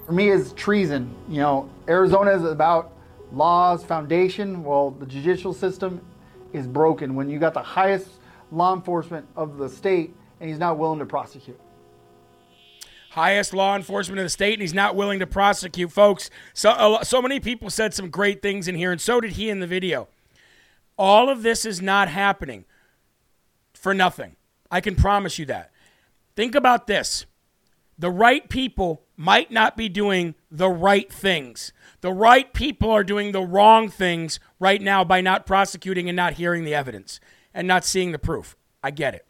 [0.07, 1.15] for me, is treason.
[1.29, 2.93] You know, Arizona is about
[3.31, 4.65] laws, foundation.
[4.65, 6.01] Well, the judicial system
[6.53, 8.09] is broken when you got the highest
[8.51, 11.59] law enforcement of the state and he's not willing to prosecute.
[13.11, 16.31] highest law enforcement in the state, and he's not willing to prosecute folks.
[16.55, 19.61] So, so many people said some great things in here, and so did he in
[19.61, 20.09] the video.
[20.97, 22.65] All of this is not happening
[23.75, 24.37] for nothing.
[24.71, 25.71] I can promise you that.
[26.37, 27.27] Think about this
[27.99, 31.73] the right people might not be doing the right things.
[32.01, 36.35] The right people are doing the wrong things right now by not prosecuting and not
[36.35, 37.21] hearing the evidence
[37.53, 38.57] and not seeing the proof.
[38.83, 39.27] I get it.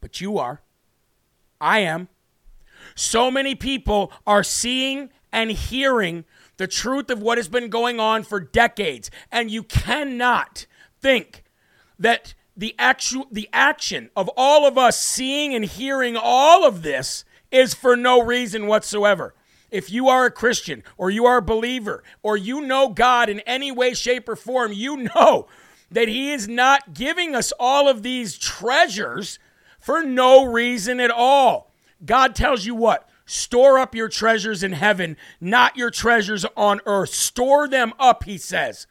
[0.00, 0.60] But you are.
[1.60, 2.08] I am.
[2.94, 6.24] So many people are seeing and hearing
[6.56, 10.66] the truth of what has been going on for decades, and you cannot
[11.00, 11.44] think
[11.98, 17.24] that the actual the action of all of us seeing and hearing all of this
[17.50, 19.34] is for no reason whatsoever.
[19.70, 23.40] If you are a Christian or you are a believer or you know God in
[23.40, 25.46] any way, shape, or form, you know
[25.90, 29.38] that He is not giving us all of these treasures
[29.80, 31.72] for no reason at all.
[32.04, 33.08] God tells you what?
[33.26, 37.10] Store up your treasures in heaven, not your treasures on earth.
[37.10, 38.86] Store them up, he says.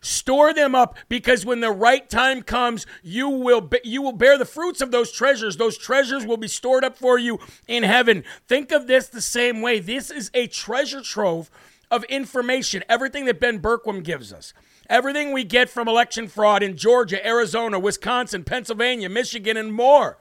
[0.00, 4.38] Store them up because when the right time comes, you will be, you will bear
[4.38, 5.56] the fruits of those treasures.
[5.56, 8.24] Those treasures will be stored up for you in heaven.
[8.46, 9.80] Think of this the same way.
[9.80, 11.50] This is a treasure trove
[11.90, 12.84] of information.
[12.88, 14.52] Everything that Ben Bergquam gives us.
[14.88, 20.16] Everything we get from election fraud in Georgia, Arizona, Wisconsin, Pennsylvania, Michigan, and more.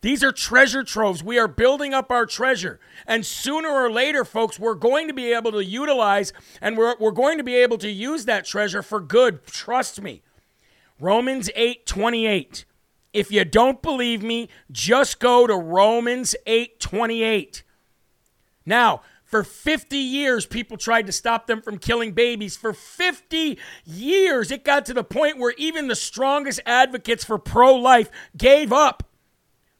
[0.00, 1.22] These are treasure troves.
[1.22, 2.80] We are building up our treasure.
[3.06, 7.10] And sooner or later, folks, we're going to be able to utilize and we're, we're
[7.10, 9.46] going to be able to use that treasure for good.
[9.46, 10.22] Trust me.
[11.00, 12.64] Romans 8 28.
[13.12, 17.62] If you don't believe me, just go to Romans 8 28.
[18.66, 22.56] Now, For 50 years, people tried to stop them from killing babies.
[22.56, 27.74] For 50 years, it got to the point where even the strongest advocates for pro
[27.74, 29.02] life gave up.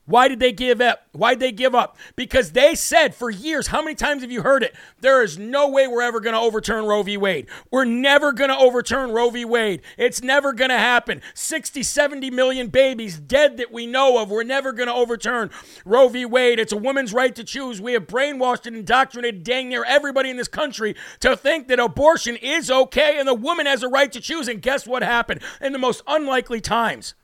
[0.07, 1.07] Why did they give up?
[1.13, 1.97] Why did they give up?
[2.15, 4.75] Because they said for years, how many times have you heard it?
[5.01, 7.17] There is no way we're ever going to overturn Roe v.
[7.17, 7.47] Wade.
[7.71, 9.45] We're never going to overturn Roe v.
[9.47, 9.81] Wade.
[9.97, 11.23] It's never going to happen.
[11.33, 14.31] 60, 70 million babies dead that we know of.
[14.31, 15.51] We're never going to overturn
[15.87, 16.27] Roe v.
[16.27, 16.59] Wade.
[16.59, 17.81] It's a woman's right to choose.
[17.81, 22.37] We have brainwashed and indoctrinated dang near everybody in this country to think that abortion
[22.37, 24.49] is okay and the woman has a right to choose.
[24.49, 25.41] And guess what happened?
[25.63, 27.15] In the most unlikely times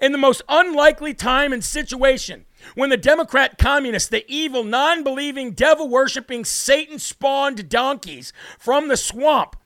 [0.00, 5.52] in the most unlikely time and situation when the Democrat communists, the evil, non believing,
[5.52, 9.56] devil worshiping, Satan spawned donkeys from the swamp,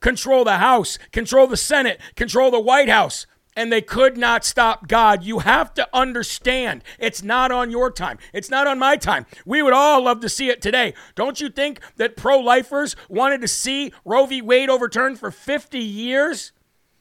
[0.00, 4.88] control the House, control the Senate, control the White House, and they could not stop
[4.88, 5.22] God.
[5.22, 8.18] You have to understand it's not on your time.
[8.32, 9.26] It's not on my time.
[9.46, 10.94] We would all love to see it today.
[11.14, 14.42] Don't you think that pro lifers wanted to see Roe v.
[14.42, 16.52] Wade overturned for 50 years?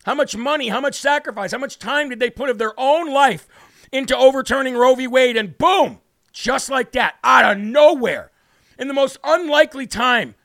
[0.04, 3.12] How much money, how much sacrifice, how much time did they put of their own
[3.12, 3.47] life
[3.91, 5.08] into overturning Roe v.
[5.08, 5.38] Wade?
[5.38, 6.01] And boom,
[6.32, 8.32] just like that, out of nowhere,
[8.78, 10.36] in the most unlikely time,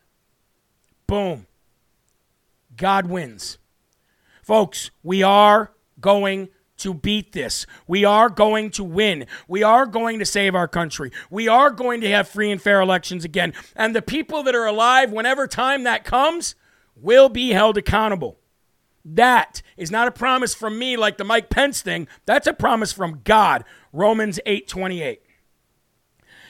[1.06, 1.46] boom,
[2.76, 3.58] God wins.
[4.42, 6.48] Folks, we are going
[6.78, 7.66] to beat this.
[7.86, 9.26] We are going to win.
[9.48, 11.10] We are going to save our country.
[11.28, 13.52] We are going to have free and fair elections again.
[13.74, 16.54] And the people that are alive, whenever time that comes,
[16.94, 18.38] will be held accountable.
[19.04, 22.08] That is not a promise from me like the Mike Pence thing.
[22.26, 23.64] That's a promise from God.
[23.92, 25.18] Romans 8:28.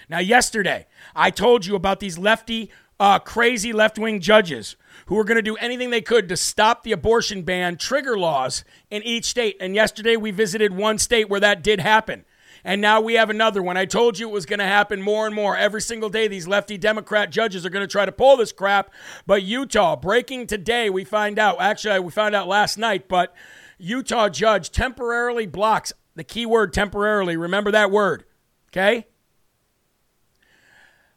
[0.09, 2.71] Now yesterday, I told you about these lefty
[3.01, 4.77] uh, crazy left-wing judges
[5.07, 8.65] who were going to do anything they could to stop the abortion ban trigger laws
[8.91, 9.57] in each state.
[9.61, 12.25] And yesterday we visited one state where that did happen.
[12.65, 13.77] And now we have another one.
[13.77, 15.57] I told you it was going to happen more and more.
[15.57, 18.91] Every single day, these lefty Democrat judges are going to try to pull this crap.
[19.27, 21.61] But Utah, breaking today, we find out.
[21.61, 23.35] Actually, we found out last night, but
[23.79, 27.37] Utah judge temporarily blocks the key word temporarily.
[27.37, 28.25] Remember that word,
[28.71, 29.07] okay?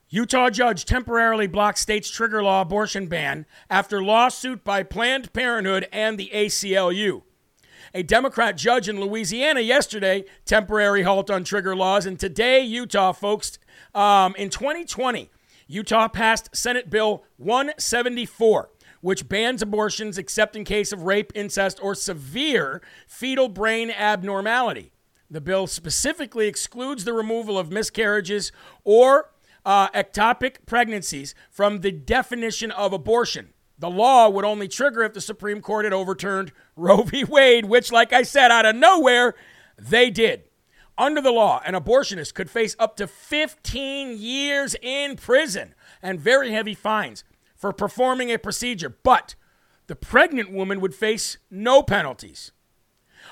[0.10, 6.20] Utah judge temporarily blocks state's trigger law abortion ban after lawsuit by Planned Parenthood and
[6.20, 7.24] the ACLU.
[7.94, 12.06] A Democrat judge in Louisiana yesterday, temporary halt on trigger laws.
[12.06, 13.60] And today, Utah, folks,
[13.94, 15.30] um, in 2020,
[15.68, 18.70] Utah passed Senate Bill 174
[19.02, 24.92] which bans abortions except in case of rape, incest, or severe fetal brain abnormality.
[25.30, 28.52] The bill specifically excludes the removal of miscarriages
[28.84, 29.32] or
[29.66, 33.54] uh, ectopic pregnancies from the definition of abortion.
[33.82, 37.24] The law would only trigger if the Supreme Court had overturned Roe v.
[37.24, 39.34] Wade, which, like I said, out of nowhere,
[39.76, 40.44] they did.
[41.00, 46.52] Under the law, an abortionist could face up to 15 years in prison and very
[46.52, 47.24] heavy fines
[47.56, 49.34] for performing a procedure, but
[49.88, 52.52] the pregnant woman would face no penalties.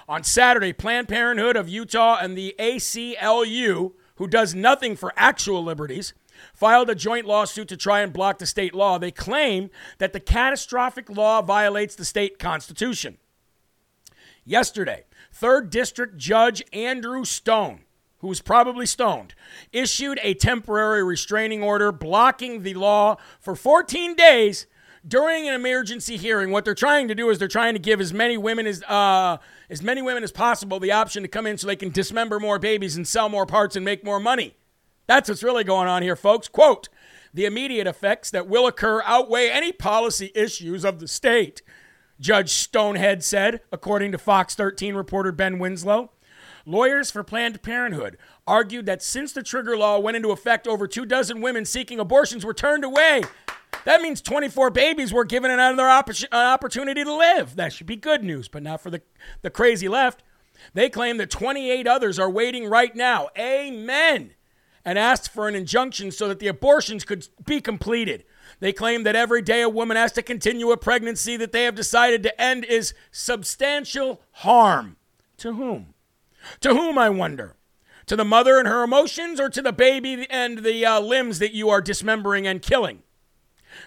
[0.08, 6.16] On Saturday, Planned Parenthood of Utah and the ACLU, who does nothing for actual liberties,
[6.54, 8.98] filed a joint lawsuit to try and block the state law.
[8.98, 13.18] They claim that the catastrophic law violates the state constitution.
[14.46, 17.82] Yesterday, 3rd District Judge Andrew Stone,
[18.20, 19.36] who was probably stoned,
[19.72, 24.66] issued a temporary restraining order blocking the law for 14 days
[25.08, 26.52] during an emergency hearing.
[26.52, 29.38] What they're trying to do is they're trying to give as many women as uh,
[29.70, 32.60] as many women as possible the option to come in so they can dismember more
[32.60, 34.56] babies and sell more parts and make more money.
[35.10, 36.48] That's what's really going on here, folks.
[36.48, 36.88] Quote
[37.34, 41.64] The immediate effects that will occur outweigh any policy issues of the state,
[42.20, 46.12] Judge Stonehead said, according to Fox 13 reporter Ben Winslow.
[46.64, 51.08] Lawyers for Planned Parenthood argued that since the trigger law went into effect, over two
[51.08, 53.24] dozen women seeking abortions were turned away.
[53.86, 57.56] That means 24 babies were given another opportunity to live.
[57.56, 59.02] That should be good news, but not for the,
[59.42, 60.22] the crazy left.
[60.76, 63.30] They claim that 28 others are waiting right now.
[63.36, 64.36] Amen
[64.86, 68.24] and asked for an injunction so that the abortions could be completed.
[68.60, 71.76] They claim that every day a woman has to continue a pregnancy that they have
[71.76, 74.98] decided to end is substantial harm.
[75.38, 75.94] To whom?
[76.62, 77.56] To whom, I wonder?
[78.08, 81.54] To the mother and her emotions, or to the baby and the uh, limbs that
[81.54, 83.04] you are dismembering and killing?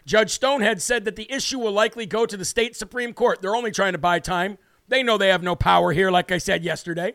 [0.06, 3.42] Judge Stonehead said that the issue will likely go to the state Supreme Court.
[3.42, 4.58] They're only trying to buy time.
[4.88, 7.14] They know they have no power here, like I said yesterday.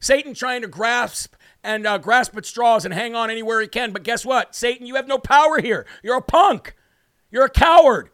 [0.00, 3.92] Satan trying to grasp and uh, grasp at straws and hang on anywhere he can.
[3.92, 4.54] But guess what?
[4.54, 5.86] Satan, you have no power here.
[6.02, 6.74] You're a punk.
[7.30, 8.10] You're a coward.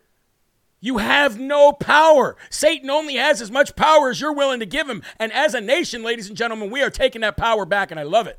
[0.81, 2.37] You have no power.
[2.51, 5.03] Satan only has as much power as you're willing to give him.
[5.19, 8.05] And as a nation, ladies and gentlemen, we are taking that power back, and I
[8.05, 8.39] love it.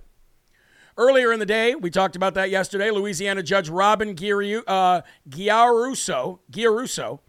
[0.97, 2.89] Earlier in the day, we talked about that yesterday.
[2.89, 7.19] Louisiana Judge Robin Giaru, uh, Giarrusso, Giarrusso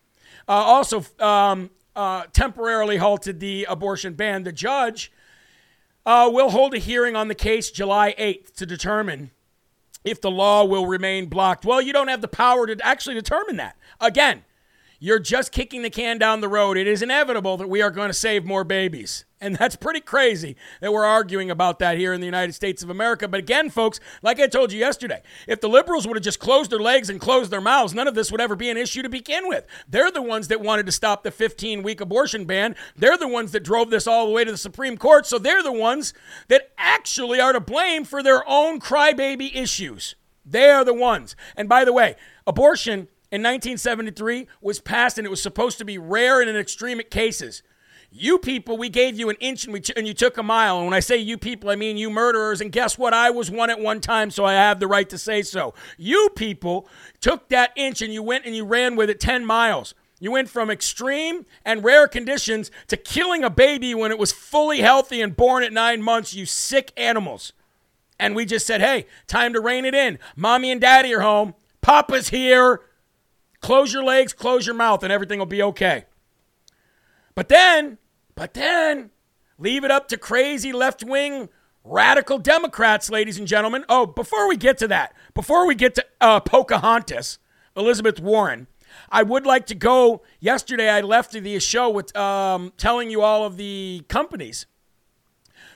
[0.49, 4.45] uh, also um, uh, temporarily halted the abortion ban.
[4.45, 5.13] The judge
[6.07, 9.31] uh, we'll hold a hearing on the case July 8th to determine
[10.05, 11.65] if the law will remain blocked.
[11.65, 13.77] Well, you don't have the power to actually determine that.
[14.01, 14.45] Again,
[14.99, 16.77] you're just kicking the can down the road.
[16.77, 19.25] It is inevitable that we are going to save more babies.
[19.41, 22.91] And that's pretty crazy that we're arguing about that here in the United States of
[22.91, 23.29] America.
[23.29, 26.73] But again, folks, like I told you yesterday, if the liberals would have just closed
[26.73, 29.09] their legs and closed their mouths, none of this would ever be an issue to
[29.09, 29.65] begin with.
[29.89, 32.75] They're the ones that wanted to stop the 15 week abortion ban.
[32.97, 35.25] They're the ones that drove this all the way to the Supreme Court.
[35.25, 36.15] So they're the ones
[36.49, 40.17] that actually are to blame for their own crybaby issues.
[40.45, 41.37] They are the ones.
[41.57, 45.99] And by the way, abortion in 1973 was passed and it was supposed to be
[45.99, 47.63] rare and in extreme cases.
[48.11, 50.79] You people, we gave you an inch and, we t- and you took a mile.
[50.79, 52.61] And when I say you people, I mean you murderers.
[52.61, 53.13] And guess what?
[53.13, 55.75] I was one at one time, so I have the right to say so.
[55.99, 56.89] You people
[57.21, 59.95] took that inch and you went and you ran with it 10 miles.
[60.21, 64.81] You went from extreme and rare conditions to killing a baby when it was fully
[64.81, 67.53] healthy and born at nine months, you sick animals.
[68.19, 70.19] And we just said, hey, time to rein it in.
[70.35, 71.55] Mommy and daddy are home.
[71.83, 72.81] Papa's here.
[73.61, 76.05] Close your legs, close your mouth, and everything will be okay.
[77.39, 77.99] But then,
[78.35, 79.11] but then,
[79.61, 81.51] leave it up to crazy left wing
[81.85, 83.85] radical Democrats, ladies and gentlemen.
[83.89, 87.39] Oh, before we get to that, before we get to uh, Pocahontas,
[87.77, 88.67] Elizabeth Warren,
[89.09, 90.23] I would like to go.
[90.41, 94.67] Yesterday, I left the show with um, telling you all of the companies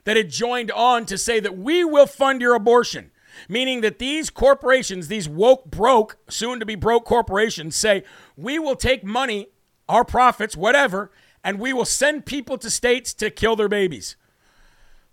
[0.02, 3.12] that had joined on to say that we will fund your abortion.
[3.48, 8.02] Meaning that these corporations, these woke, broke, soon to be broke corporations, say,
[8.36, 9.46] we will take money,
[9.88, 11.12] our profits, whatever,
[11.44, 14.16] and we will send people to states to kill their babies.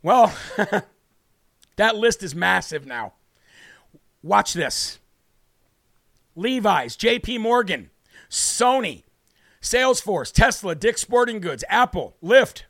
[0.02, 0.34] Well,
[1.76, 3.14] that list is massive now.
[4.22, 5.00] Watch this
[6.36, 7.90] Levi's, JP Morgan,
[8.30, 9.04] Sony,
[9.62, 12.64] Salesforce, Tesla, Dick's Sporting Goods, Apple, Lyft,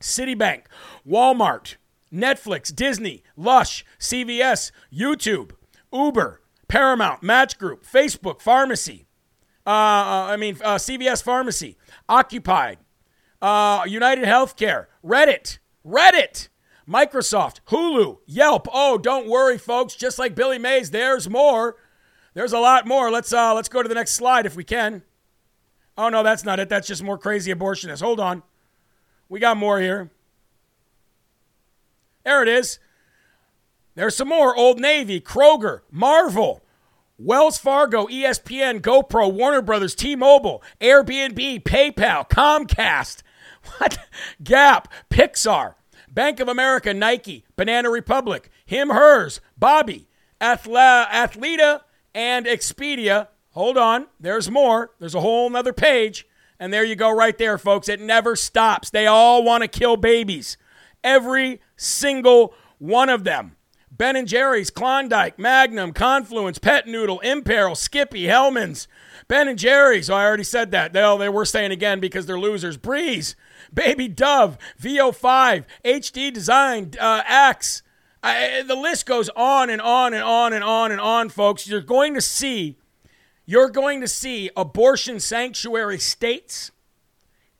[0.00, 0.64] Citibank,
[1.08, 1.76] Walmart,
[2.12, 5.52] Netflix, Disney, Lush, CVS, YouTube,
[5.92, 9.06] Uber, Paramount, Match Group, Facebook, Pharmacy,
[9.66, 11.76] uh I mean, uh, CVS Pharmacy,
[12.08, 12.78] Occupied,
[13.42, 16.48] uh, United Healthcare, Reddit, Reddit,
[16.88, 18.66] Microsoft, Hulu, Yelp.
[18.72, 19.94] Oh, don't worry, folks.
[19.94, 21.76] Just like Billy Mays, there's more.
[22.34, 23.10] There's a lot more.
[23.10, 25.02] Let's uh, let's go to the next slide if we can.
[25.96, 26.68] Oh no, that's not it.
[26.68, 28.00] That's just more crazy abortionists.
[28.02, 28.42] Hold on.
[29.28, 30.10] We got more here.
[32.24, 32.78] There it is.
[33.94, 36.62] There's some more Old Navy, Kroger, Marvel,
[37.22, 43.22] Wells Fargo, ESPN, GoPro, Warner Brothers, T Mobile, Airbnb, PayPal, Comcast,
[43.76, 43.98] what?
[44.42, 45.74] Gap, Pixar,
[46.10, 50.08] Bank of America, Nike, Banana Republic, Him, Hers, Bobby,
[50.40, 51.82] Athle- Athleta,
[52.14, 53.28] and Expedia.
[53.50, 54.92] Hold on, there's more.
[54.98, 56.26] There's a whole nother page.
[56.58, 57.90] And there you go, right there, folks.
[57.90, 58.88] It never stops.
[58.88, 60.56] They all want to kill babies.
[61.04, 63.56] Every single one of them.
[64.00, 68.88] Ben and Jerry's, Klondike, Magnum, Confluence, Pot Noodle, Imperil, Skippy, Hellmann's.
[69.28, 70.94] Ben and Jerry's, oh, I already said that.
[70.94, 72.78] They, they were saying again because they're losers.
[72.78, 73.36] Breeze,
[73.74, 77.82] Baby Dove, VO5, HD Design, uh, Axe.
[78.22, 81.68] I, the list goes on and on and on and on and on, folks.
[81.68, 82.78] You're going to see
[83.44, 86.72] you're going to see abortion sanctuary states,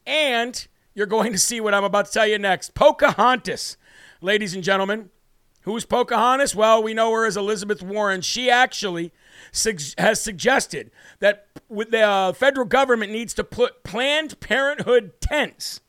[0.07, 2.73] and you're going to see what I'm about to tell you next.
[2.73, 3.77] Pocahontas,
[4.23, 5.11] ladies and gentlemen.
[5.71, 6.57] Who's Pocahontas?
[6.57, 8.23] Well, we know her as Elizabeth Warren.
[8.23, 9.13] She actually
[9.99, 10.91] has suggested
[11.21, 15.81] that the uh, federal government needs to put Planned Parenthood tents,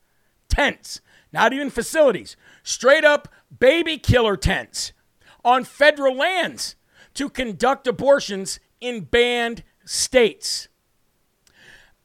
[0.48, 1.00] tents,
[1.32, 3.26] not even facilities, straight up
[3.58, 4.92] baby killer tents
[5.44, 6.76] on federal lands
[7.14, 10.68] to conduct abortions in banned states.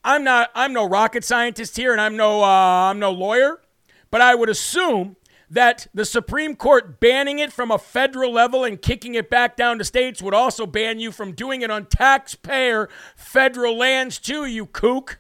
[0.04, 3.62] I'm not I'm no rocket scientist here and I'm no uh, I'm no lawyer,
[4.10, 5.16] but I would assume
[5.50, 9.78] that the Supreme Court banning it from a federal level and kicking it back down
[9.78, 14.66] to states would also ban you from doing it on taxpayer federal lands too, you
[14.66, 15.20] kook.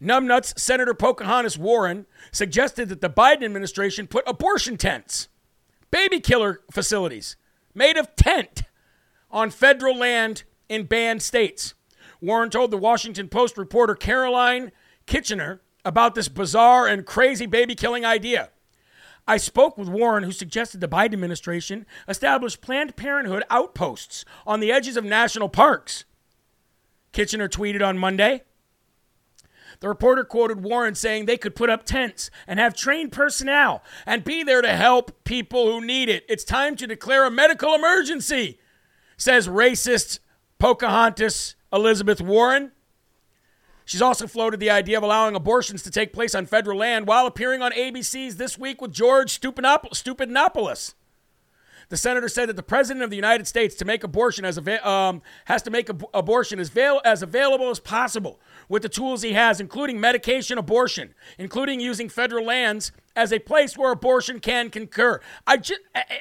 [0.00, 5.28] Numbnuts Senator Pocahontas Warren suggested that the Biden administration put abortion tents,
[5.90, 7.36] baby killer facilities
[7.74, 8.62] made of tent
[9.30, 11.74] on federal land in banned states.
[12.20, 14.72] Warren told the Washington Post reporter Caroline
[15.06, 18.50] Kitchener about this bizarre and crazy baby killing idea.
[19.26, 24.72] I spoke with Warren, who suggested the Biden administration establish Planned Parenthood outposts on the
[24.72, 26.04] edges of national parks.
[27.12, 28.42] Kitchener tweeted on Monday
[29.80, 34.24] The reporter quoted Warren saying they could put up tents and have trained personnel and
[34.24, 36.24] be there to help people who need it.
[36.28, 38.58] It's time to declare a medical emergency,
[39.16, 40.18] says racist
[40.58, 42.72] Pocahontas Elizabeth Warren.
[43.84, 47.26] She's also floated the idea of allowing abortions to take place on federal land while
[47.26, 50.94] appearing on ABC's This Week with George Stupidopoulos.
[51.92, 55.20] The senator said that the president of the United States to make abortion as um,
[55.44, 56.74] has to make ab- abortion as,
[57.04, 62.46] as available as possible with the tools he has, including medication abortion, including using federal
[62.46, 65.20] lands as a place where abortion can concur.
[65.46, 65.60] I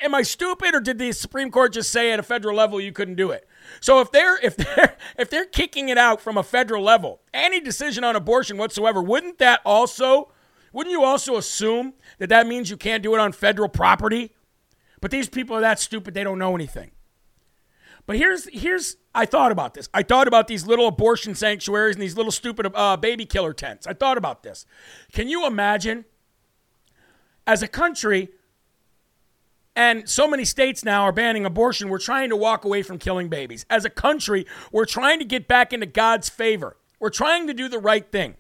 [0.02, 2.92] am I stupid, or did the Supreme Court just say at a federal level you
[2.92, 3.48] couldn't do it?
[3.80, 7.60] So if they're if they're if they're kicking it out from a federal level, any
[7.60, 10.32] decision on abortion whatsoever, wouldn't that also
[10.74, 14.32] wouldn't you also assume that that means you can't do it on federal property?
[15.02, 16.92] But these people are that stupid, they don't know anything.
[18.06, 19.90] But here's here's I thought about this.
[19.94, 23.86] I thought about these little abortion sanctuaries and these little stupid uh, baby killer tents.
[23.86, 24.66] I thought about this.
[25.12, 26.06] Can you imagine
[27.46, 28.30] as a country
[29.76, 31.90] and so many states now are banning abortion.
[31.90, 33.66] We're trying to walk away from killing babies.
[33.70, 36.78] As a country, we're trying to get back into God's favor.
[37.00, 38.36] We're trying to do the right thing.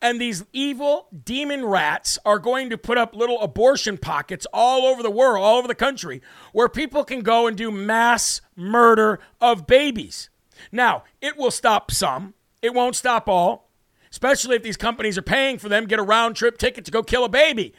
[0.00, 5.02] And these evil demon rats are going to put up little abortion pockets all over
[5.02, 6.22] the world, all over the country,
[6.52, 10.30] where people can go and do mass murder of babies.
[10.72, 13.70] Now, it will stop some, it won't stop all,
[14.10, 17.02] especially if these companies are paying for them get a round trip ticket to go
[17.02, 17.74] kill a baby.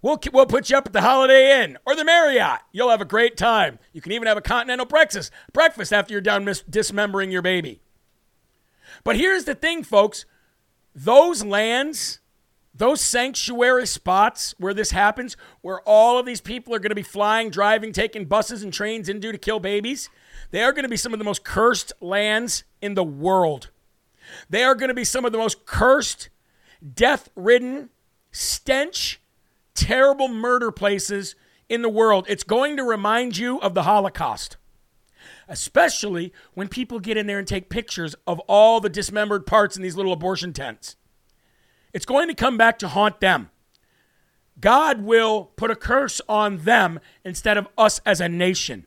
[0.00, 2.60] We'll, we'll put you up at the Holiday Inn or the Marriott.
[2.70, 3.78] You'll have a great time.
[3.92, 7.80] You can even have a continental breakfast, breakfast after you're done mis- dismembering your baby.
[9.02, 10.24] But here's the thing, folks
[10.94, 12.20] those lands,
[12.74, 17.02] those sanctuary spots where this happens, where all of these people are going to be
[17.02, 20.10] flying, driving, taking buses and trains into to kill babies,
[20.50, 23.70] they are going to be some of the most cursed lands in the world.
[24.48, 26.28] They are going to be some of the most cursed,
[26.94, 27.90] death ridden,
[28.30, 29.20] stench,
[29.78, 31.34] terrible murder places
[31.68, 32.26] in the world.
[32.28, 34.56] It's going to remind you of the Holocaust
[35.48, 39.82] especially when people get in there and take pictures of all the dismembered parts in
[39.82, 40.96] these little abortion tents.
[41.92, 43.50] It's going to come back to haunt them.
[44.60, 48.86] God will put a curse on them instead of us as a nation.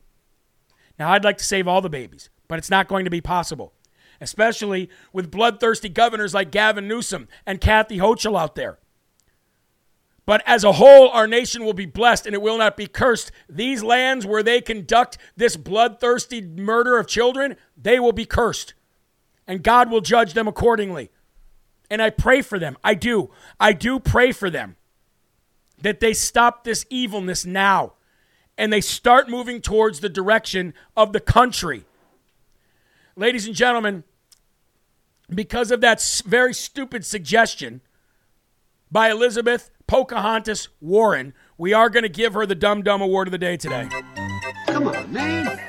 [0.98, 3.72] Now, I'd like to save all the babies, but it's not going to be possible,
[4.20, 8.78] especially with bloodthirsty governors like Gavin Newsom and Kathy Hochul out there.
[10.24, 13.32] But as a whole, our nation will be blessed and it will not be cursed.
[13.48, 18.74] These lands where they conduct this bloodthirsty murder of children, they will be cursed.
[19.46, 21.10] And God will judge them accordingly.
[21.90, 22.76] And I pray for them.
[22.84, 23.30] I do.
[23.58, 24.76] I do pray for them
[25.80, 27.94] that they stop this evilness now
[28.56, 31.84] and they start moving towards the direction of the country.
[33.16, 34.04] Ladies and gentlemen,
[35.28, 37.80] because of that very stupid suggestion
[38.90, 43.32] by Elizabeth Pocahontas Warren, we are going to give her the Dumb Dumb Award of
[43.32, 43.90] the day today.
[44.66, 45.44] Come on, man.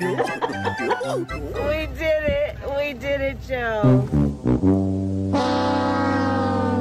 [1.20, 2.56] we did it.
[2.74, 4.08] We did it, Joe.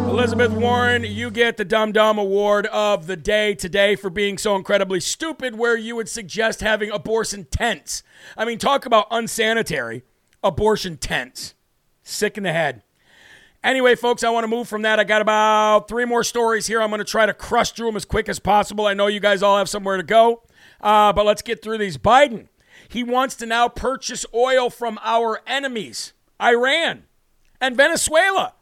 [0.09, 4.55] Elizabeth Warren, you get the Dumb Dumb Award of the day today for being so
[4.55, 8.03] incredibly stupid, where you would suggest having abortion tents.
[8.37, 10.03] I mean, talk about unsanitary
[10.41, 11.55] abortion tents.
[12.03, 12.83] Sick in the head.
[13.63, 14.99] Anyway, folks, I want to move from that.
[14.99, 16.81] I got about three more stories here.
[16.81, 18.85] I'm going to try to crush through them as quick as possible.
[18.85, 20.43] I know you guys all have somewhere to go,
[20.81, 21.97] uh, but let's get through these.
[21.97, 22.49] Biden,
[22.89, 26.11] he wants to now purchase oil from our enemies,
[26.41, 27.03] Iran
[27.61, 28.55] and Venezuela.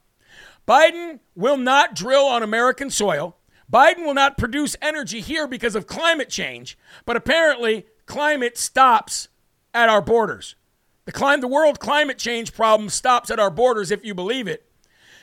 [0.68, 3.38] Biden will not drill on American soil.
[3.74, 9.30] Biden will not produce energy here because of climate change, but apparently, climate stops
[9.74, 10.54] at our borders.
[11.06, 14.68] The, clim- the world climate change problem stops at our borders, if you believe it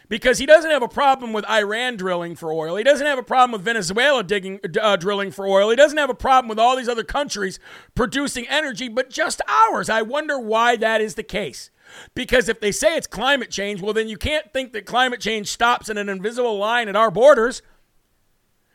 [0.09, 2.77] because he doesn't have a problem with Iran drilling for oil.
[2.77, 5.71] He doesn't have a problem with Venezuela digging, uh, drilling for oil.
[5.71, 7.59] He doesn't have a problem with all these other countries
[7.95, 9.91] producing energy, but just ours.
[9.91, 11.71] I wonder why that is the case.
[12.15, 15.49] Because if they say it's climate change, well, then you can't think that climate change
[15.49, 17.63] stops in an invisible line at our borders.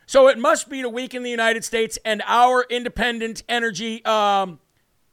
[0.05, 4.03] So it must be to weaken the United States and our independent energy.
[4.05, 4.59] Um,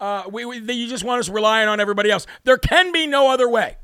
[0.01, 2.27] uh, we, we, you just want us relying on everybody else.
[2.45, 3.77] There can be no other way.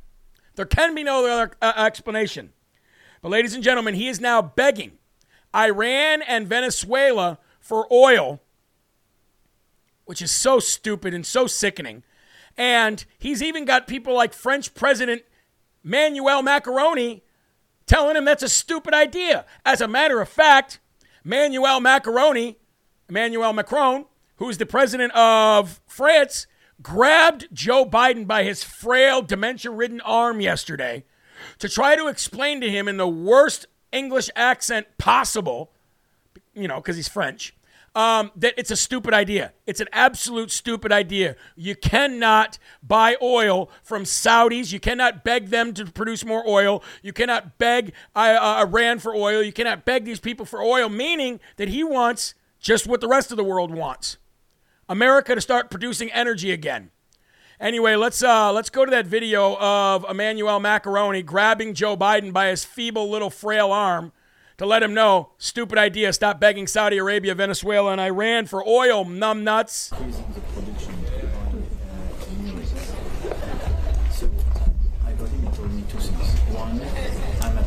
[0.57, 2.53] There can be no other uh, explanation.
[3.23, 4.93] But, ladies and gentlemen, he is now begging
[5.55, 8.41] Iran and Venezuela for oil,
[10.05, 12.03] which is so stupid and so sickening.
[12.57, 15.23] And he's even got people like French President
[15.83, 17.23] Manuel Macaroni
[17.87, 19.45] telling him that's a stupid idea.
[19.65, 20.81] As a matter of fact,
[21.23, 22.59] Manuel Macaroni,
[23.09, 26.47] Emmanuel Macron, who's the president of France,
[26.83, 31.05] grabbed Joe Biden by his frail, dementia ridden arm yesterday
[31.59, 35.71] to try to explain to him in the worst English accent possible,
[36.55, 37.55] you know, because he's French,
[37.95, 39.53] um, that it's a stupid idea.
[39.67, 41.37] It's an absolute stupid idea.
[41.57, 44.71] You cannot buy oil from Saudis.
[44.71, 46.83] You cannot beg them to produce more oil.
[47.03, 49.43] You cannot beg uh, uh, Iran for oil.
[49.43, 53.31] You cannot beg these people for oil, meaning that he wants just what the rest
[53.31, 54.19] of the world wants
[54.89, 56.91] America to start producing energy again.
[57.59, 62.49] Anyway, let's uh, let's go to that video of Emmanuel Macaroni grabbing Joe Biden by
[62.49, 64.13] his feeble little frail arm
[64.59, 69.05] to let him know, stupid idea, stop begging Saudi Arabia, Venezuela, and Iran for oil,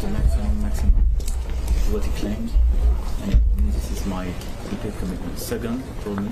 [0.10, 0.94] maximum, maximum,
[1.92, 2.52] what he claimed,
[3.24, 4.32] and this is my
[5.00, 5.40] commitment.
[5.40, 6.32] Second, told me,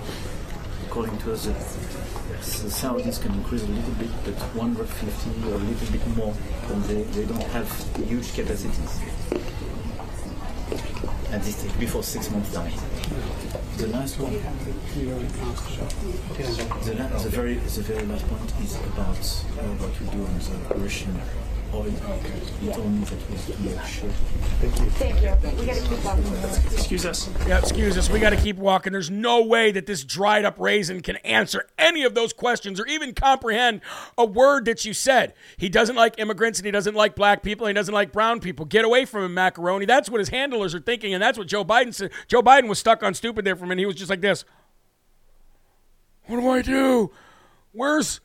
[0.85, 5.57] according to us, the, the Saudis can increase a little bit, but 150 or a
[5.57, 6.33] little bit more,
[6.69, 7.67] and they, they don't have
[8.07, 8.99] huge capacities
[11.31, 12.71] at this stage, before six months time.
[13.77, 14.39] The last one, the,
[16.95, 20.75] la- the very the very last point is about uh, what we do on the
[20.83, 21.19] Russian
[24.59, 25.35] Thank you.
[25.35, 26.73] Thank you.
[26.73, 27.29] Excuse us.
[27.47, 28.09] Yeah, excuse us.
[28.09, 28.93] We got to keep walking.
[28.93, 32.87] There's no way that this dried up raisin can answer any of those questions or
[32.87, 33.81] even comprehend
[34.17, 35.33] a word that you said.
[35.57, 38.39] He doesn't like immigrants and he doesn't like black people and he doesn't like brown
[38.39, 38.65] people.
[38.65, 39.85] Get away from him, macaroni.
[39.85, 42.11] That's what his handlers are thinking, and that's what Joe Biden said.
[42.27, 43.81] Joe Biden was stuck on stupid there for a minute.
[43.81, 44.45] He was just like this.
[46.25, 47.11] What do I do?
[47.73, 48.21] Where's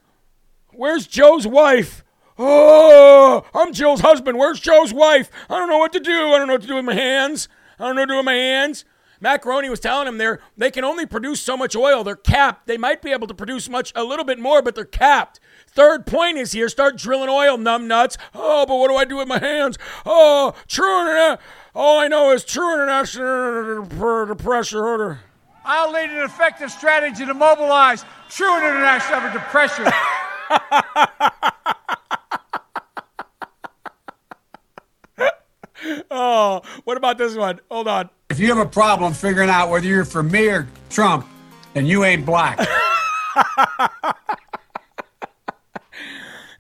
[0.75, 2.05] Where's Joe's wife?
[2.39, 4.39] Oh, I'm Jill's husband.
[4.39, 5.31] Where's Joe's wife?
[5.51, 6.29] I don't know what to do.
[6.33, 7.49] I don't know what to do with my hands.
[7.79, 8.85] I don't know what to do with my hands.
[9.21, 12.03] Macaroni was telling him they're they can only produce so much oil.
[12.03, 12.67] They're capped.
[12.67, 15.39] They might be able to produce much a little bit more, but they're capped.
[15.69, 18.19] Third point is here: start drilling oil, numb nuts.
[18.35, 19.79] Oh, but what do I do with my hands?
[20.05, 21.41] Oh, true internet.
[21.75, 23.87] All I know is true international
[24.35, 25.21] pressure order.
[25.65, 29.93] I'll lead an effective strategy to mobilize true international effort to pressure.
[36.11, 37.61] Oh, what about this one?
[37.71, 38.11] Hold on.
[38.31, 41.27] If you have a problem figuring out whether you're for me or Trump,
[41.75, 42.59] then you ain't black.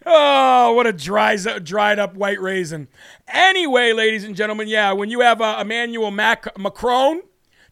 [0.04, 2.88] Oh, what a dry, dried up white raisin.
[3.28, 7.22] Anyway, ladies and gentlemen, yeah, when you have uh, Emmanuel Mac- Macron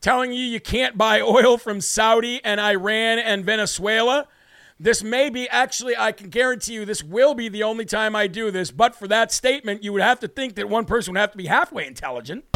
[0.01, 4.29] telling you you can't buy oil from Saudi and Iran and Venezuela,
[4.81, 8.26] this may be actually, I can guarantee you, this will be the only time I
[8.26, 8.70] do this.
[8.70, 11.39] But for that statement, you would have to think that one person would have to
[11.39, 12.47] be halfway intelligent.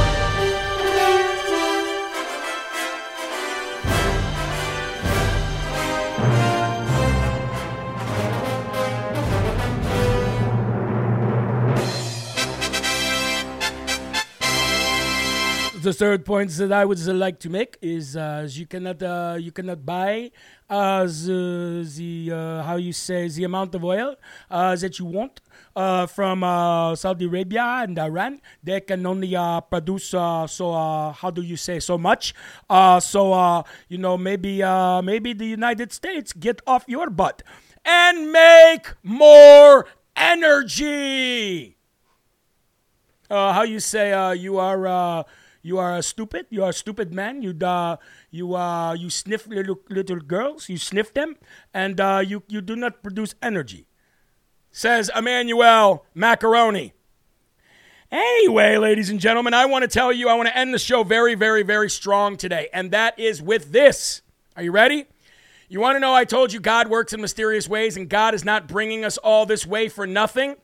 [15.84, 19.52] The third point that I would like to make is uh, you cannot uh, you
[19.52, 20.30] cannot buy
[20.70, 24.16] uh, the, the uh, how you say the amount of oil
[24.50, 25.42] uh, that you want
[25.76, 26.40] uh, from
[26.96, 28.40] Saudi Arabia and Iran.
[28.62, 29.36] They can only
[29.70, 32.34] produce so how do you say so much.
[33.00, 34.62] so you know maybe
[35.04, 37.42] maybe the United States get off your butt
[37.84, 41.76] and make more energy.
[43.28, 45.26] how you say you are
[45.64, 46.44] you are a stupid.
[46.50, 47.40] You are a stupid man.
[47.40, 47.96] You uh,
[48.30, 50.68] you uh, you sniff little little girls.
[50.68, 51.36] You sniff them,
[51.72, 53.86] and uh, you you do not produce energy.
[54.70, 56.92] Says Emmanuel Macaroni.
[58.12, 61.02] Anyway, ladies and gentlemen, I want to tell you, I want to end the show
[61.02, 64.20] very, very, very strong today, and that is with this.
[64.56, 65.06] Are you ready?
[65.70, 68.44] You want to know I told you God works in mysterious ways, and God is
[68.44, 70.56] not bringing us all this way for nothing?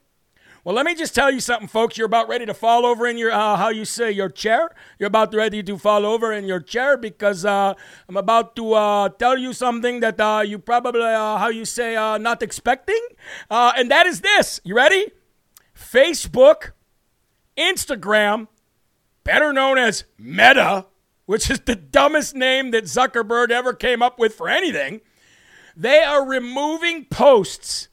[0.70, 1.98] Well, let me just tell you something, folks.
[1.98, 4.70] You're about ready to fall over in your, uh, how you say, your chair.
[5.00, 7.74] You're about ready to fall over in your chair because uh,
[8.08, 11.96] I'm about to uh, tell you something that uh, you probably, uh, how you say,
[11.96, 13.00] uh, not expecting.
[13.50, 14.60] and that is this.
[14.62, 15.10] You ready?
[15.76, 16.70] Facebook,
[17.58, 18.46] Instagram,
[19.24, 20.86] better known as Meta,
[21.26, 25.00] which is the dumbest name that Zuckerberg ever came up with for anything.
[25.76, 27.88] They are removing posts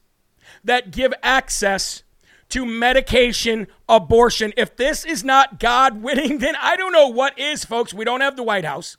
[0.63, 2.03] that give access
[2.49, 4.53] to medication abortion.
[4.57, 7.93] If this is not God winning, then I don't know what is, folks.
[7.93, 8.97] We don't have the White House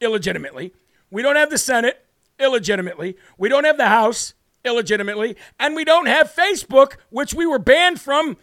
[0.00, 0.72] illegitimately.
[1.10, 2.04] We don't have the Senate
[2.38, 3.16] illegitimately.
[3.38, 4.34] We don't have the House
[4.64, 5.36] illegitimately.
[5.58, 8.36] And we don't have Facebook, which we were banned from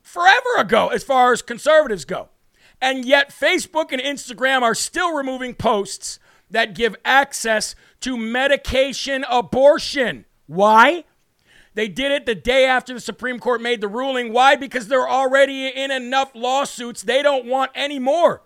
[0.00, 2.28] forever ago as far as conservatives go.
[2.80, 6.18] And yet, Facebook and Instagram are still removing posts
[6.50, 10.24] that give access to medication abortion.
[10.46, 11.04] Why?
[11.74, 14.32] They did it the day after the Supreme Court made the ruling.
[14.32, 14.56] Why?
[14.56, 17.02] Because they're already in enough lawsuits.
[17.02, 18.42] They don't want any more.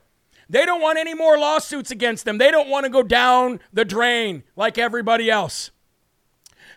[0.49, 2.39] They don't want any more lawsuits against them.
[2.39, 5.73] They don't want to go down the drain like everybody else.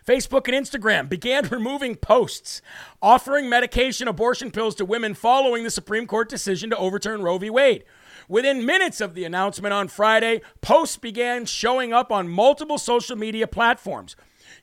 [0.06, 2.62] Facebook and Instagram began removing posts
[3.00, 7.48] offering medication abortion pills to women following the Supreme Court decision to overturn Roe v.
[7.48, 7.84] Wade.
[8.28, 13.46] Within minutes of the announcement on Friday, posts began showing up on multiple social media
[13.46, 14.16] platforms.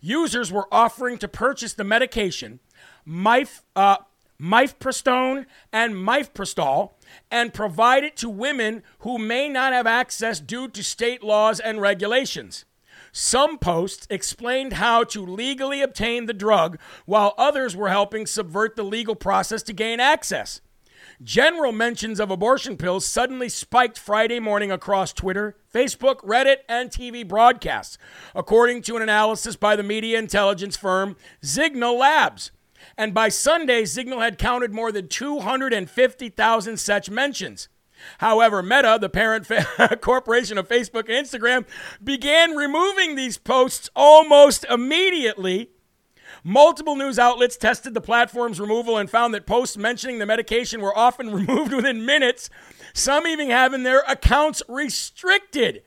[0.08, 2.62] Users were offering to purchase the medication,
[3.06, 3.98] Mif, uh,
[4.42, 6.92] mifepristone and mifepristol,
[7.30, 11.82] and provide it to women who may not have access due to state laws and
[11.82, 12.64] regulations.
[13.12, 18.84] Some posts explained how to legally obtain the drug, while others were helping subvert the
[18.84, 20.62] legal process to gain access.
[21.24, 27.28] General mentions of abortion pills suddenly spiked Friday morning across Twitter, Facebook, Reddit, and TV
[27.28, 27.98] broadcasts,
[28.36, 32.52] according to an analysis by the media intelligence firm Zignal Labs.
[32.96, 37.68] And by Sunday, Zignal had counted more than 250,000 such mentions.
[38.20, 41.66] However, Meta, the parent fa- corporation of Facebook and Instagram,
[42.04, 45.72] began removing these posts almost immediately.
[46.44, 50.98] Multiple news outlets tested the platform's removal and found that posts mentioning the medication were
[50.98, 52.50] often removed within minutes,
[52.94, 55.84] some even having their accounts restricted.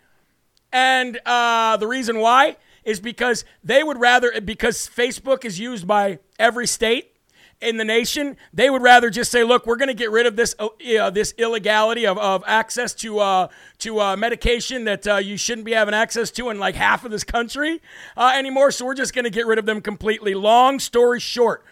[0.72, 6.18] And uh, the reason why is because they would rather, because Facebook is used by
[6.38, 7.14] every state
[7.60, 10.36] in the nation, they would rather just say, "Look, we're going to get rid of
[10.36, 13.48] this uh, this illegality of, of access to uh,
[13.78, 17.10] to uh, medication that uh, you shouldn't be having access to in like half of
[17.10, 17.80] this country
[18.16, 20.34] uh, anymore." So we're just going to get rid of them completely.
[20.34, 21.64] Long story short,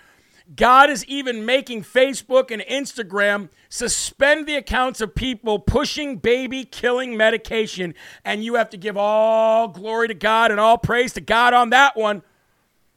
[0.54, 7.16] God is even making Facebook and Instagram suspend the accounts of people pushing baby killing
[7.16, 11.54] medication, and you have to give all glory to God and all praise to God
[11.54, 12.22] on that one.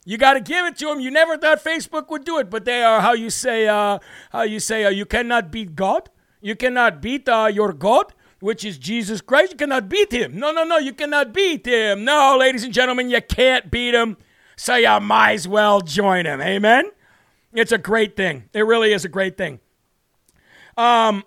[0.04, 1.00] You got to give it to them.
[1.00, 4.00] You never thought Facebook would do it, but they are how you say uh,
[4.32, 6.10] how you say uh, you cannot beat God.
[6.42, 9.52] You cannot beat uh, your God, which is Jesus Christ.
[9.52, 10.40] You cannot beat him.
[10.40, 10.78] No, no, no.
[10.80, 12.04] You cannot beat him.
[12.04, 14.18] No, ladies and gentlemen, you can't beat him.
[14.56, 16.42] So you might as well join him.
[16.42, 16.86] Amen.
[17.54, 18.46] It's a great thing.
[18.54, 19.60] It really is a great thing.
[20.78, 21.26] Um,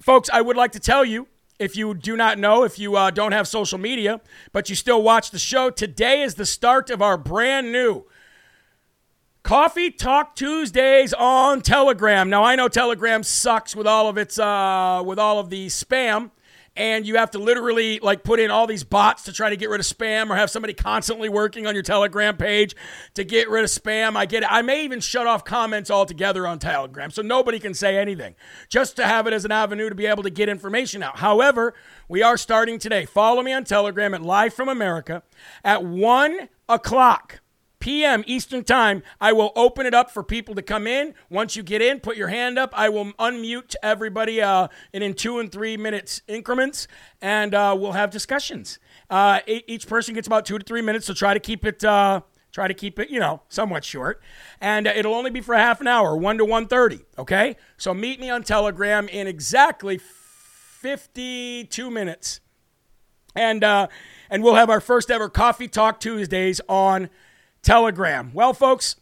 [0.00, 3.10] folks, I would like to tell you if you do not know, if you uh,
[3.10, 4.20] don't have social media,
[4.52, 8.06] but you still watch the show, today is the start of our brand new
[9.44, 12.30] Coffee Talk Tuesdays on Telegram.
[12.30, 16.30] Now I know Telegram sucks with all of its uh, with all of the spam,
[16.74, 19.68] and you have to literally like put in all these bots to try to get
[19.68, 22.74] rid of spam, or have somebody constantly working on your Telegram page
[23.12, 24.16] to get rid of spam.
[24.16, 24.48] I get it.
[24.50, 28.36] I may even shut off comments altogether on Telegram, so nobody can say anything,
[28.70, 31.18] just to have it as an avenue to be able to get information out.
[31.18, 31.74] However,
[32.08, 33.04] we are starting today.
[33.04, 35.22] Follow me on Telegram at Live from America
[35.62, 37.40] at one o'clock
[37.84, 38.24] p.m.
[38.26, 41.12] Eastern Time, I will open it up for people to come in.
[41.28, 42.72] Once you get in, put your hand up.
[42.72, 46.88] I will unmute everybody uh, and in two and three minutes increments,
[47.20, 48.78] and uh, we'll have discussions.
[49.10, 51.84] Uh, each person gets about two to three minutes, so try to keep it.
[51.84, 52.22] Uh,
[52.52, 54.22] try to keep it, you know, somewhat short,
[54.62, 57.00] and uh, it'll only be for half an hour, one to one thirty.
[57.18, 62.40] Okay, so meet me on Telegram in exactly fifty-two minutes,
[63.34, 63.88] and uh,
[64.30, 67.10] and we'll have our first ever Coffee Talk Tuesdays on
[67.64, 68.30] Telegram.
[68.32, 68.96] Well, folks,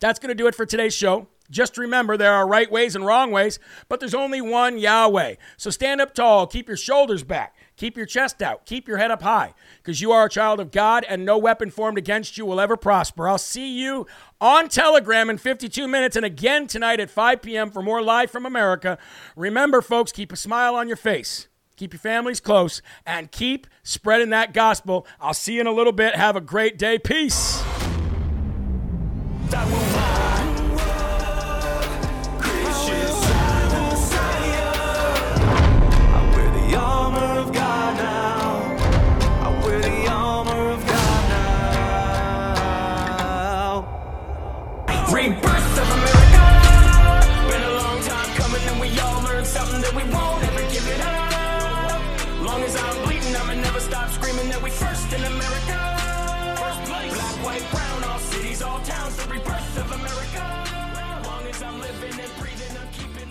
[0.00, 1.28] that's going to do it for today's show.
[1.50, 3.58] Just remember there are right ways and wrong ways,
[3.88, 5.34] but there's only one Yahweh.
[5.56, 9.10] So stand up tall, keep your shoulders back, keep your chest out, keep your head
[9.10, 12.46] up high, because you are a child of God and no weapon formed against you
[12.46, 13.28] will ever prosper.
[13.28, 14.06] I'll see you
[14.40, 17.70] on Telegram in 52 minutes and again tonight at 5 p.m.
[17.70, 18.96] for more Live from America.
[19.34, 21.48] Remember, folks, keep a smile on your face.
[21.80, 25.06] Keep your families close and keep spreading that gospel.
[25.18, 26.14] I'll see you in a little bit.
[26.14, 26.98] Have a great day.
[26.98, 27.62] Peace.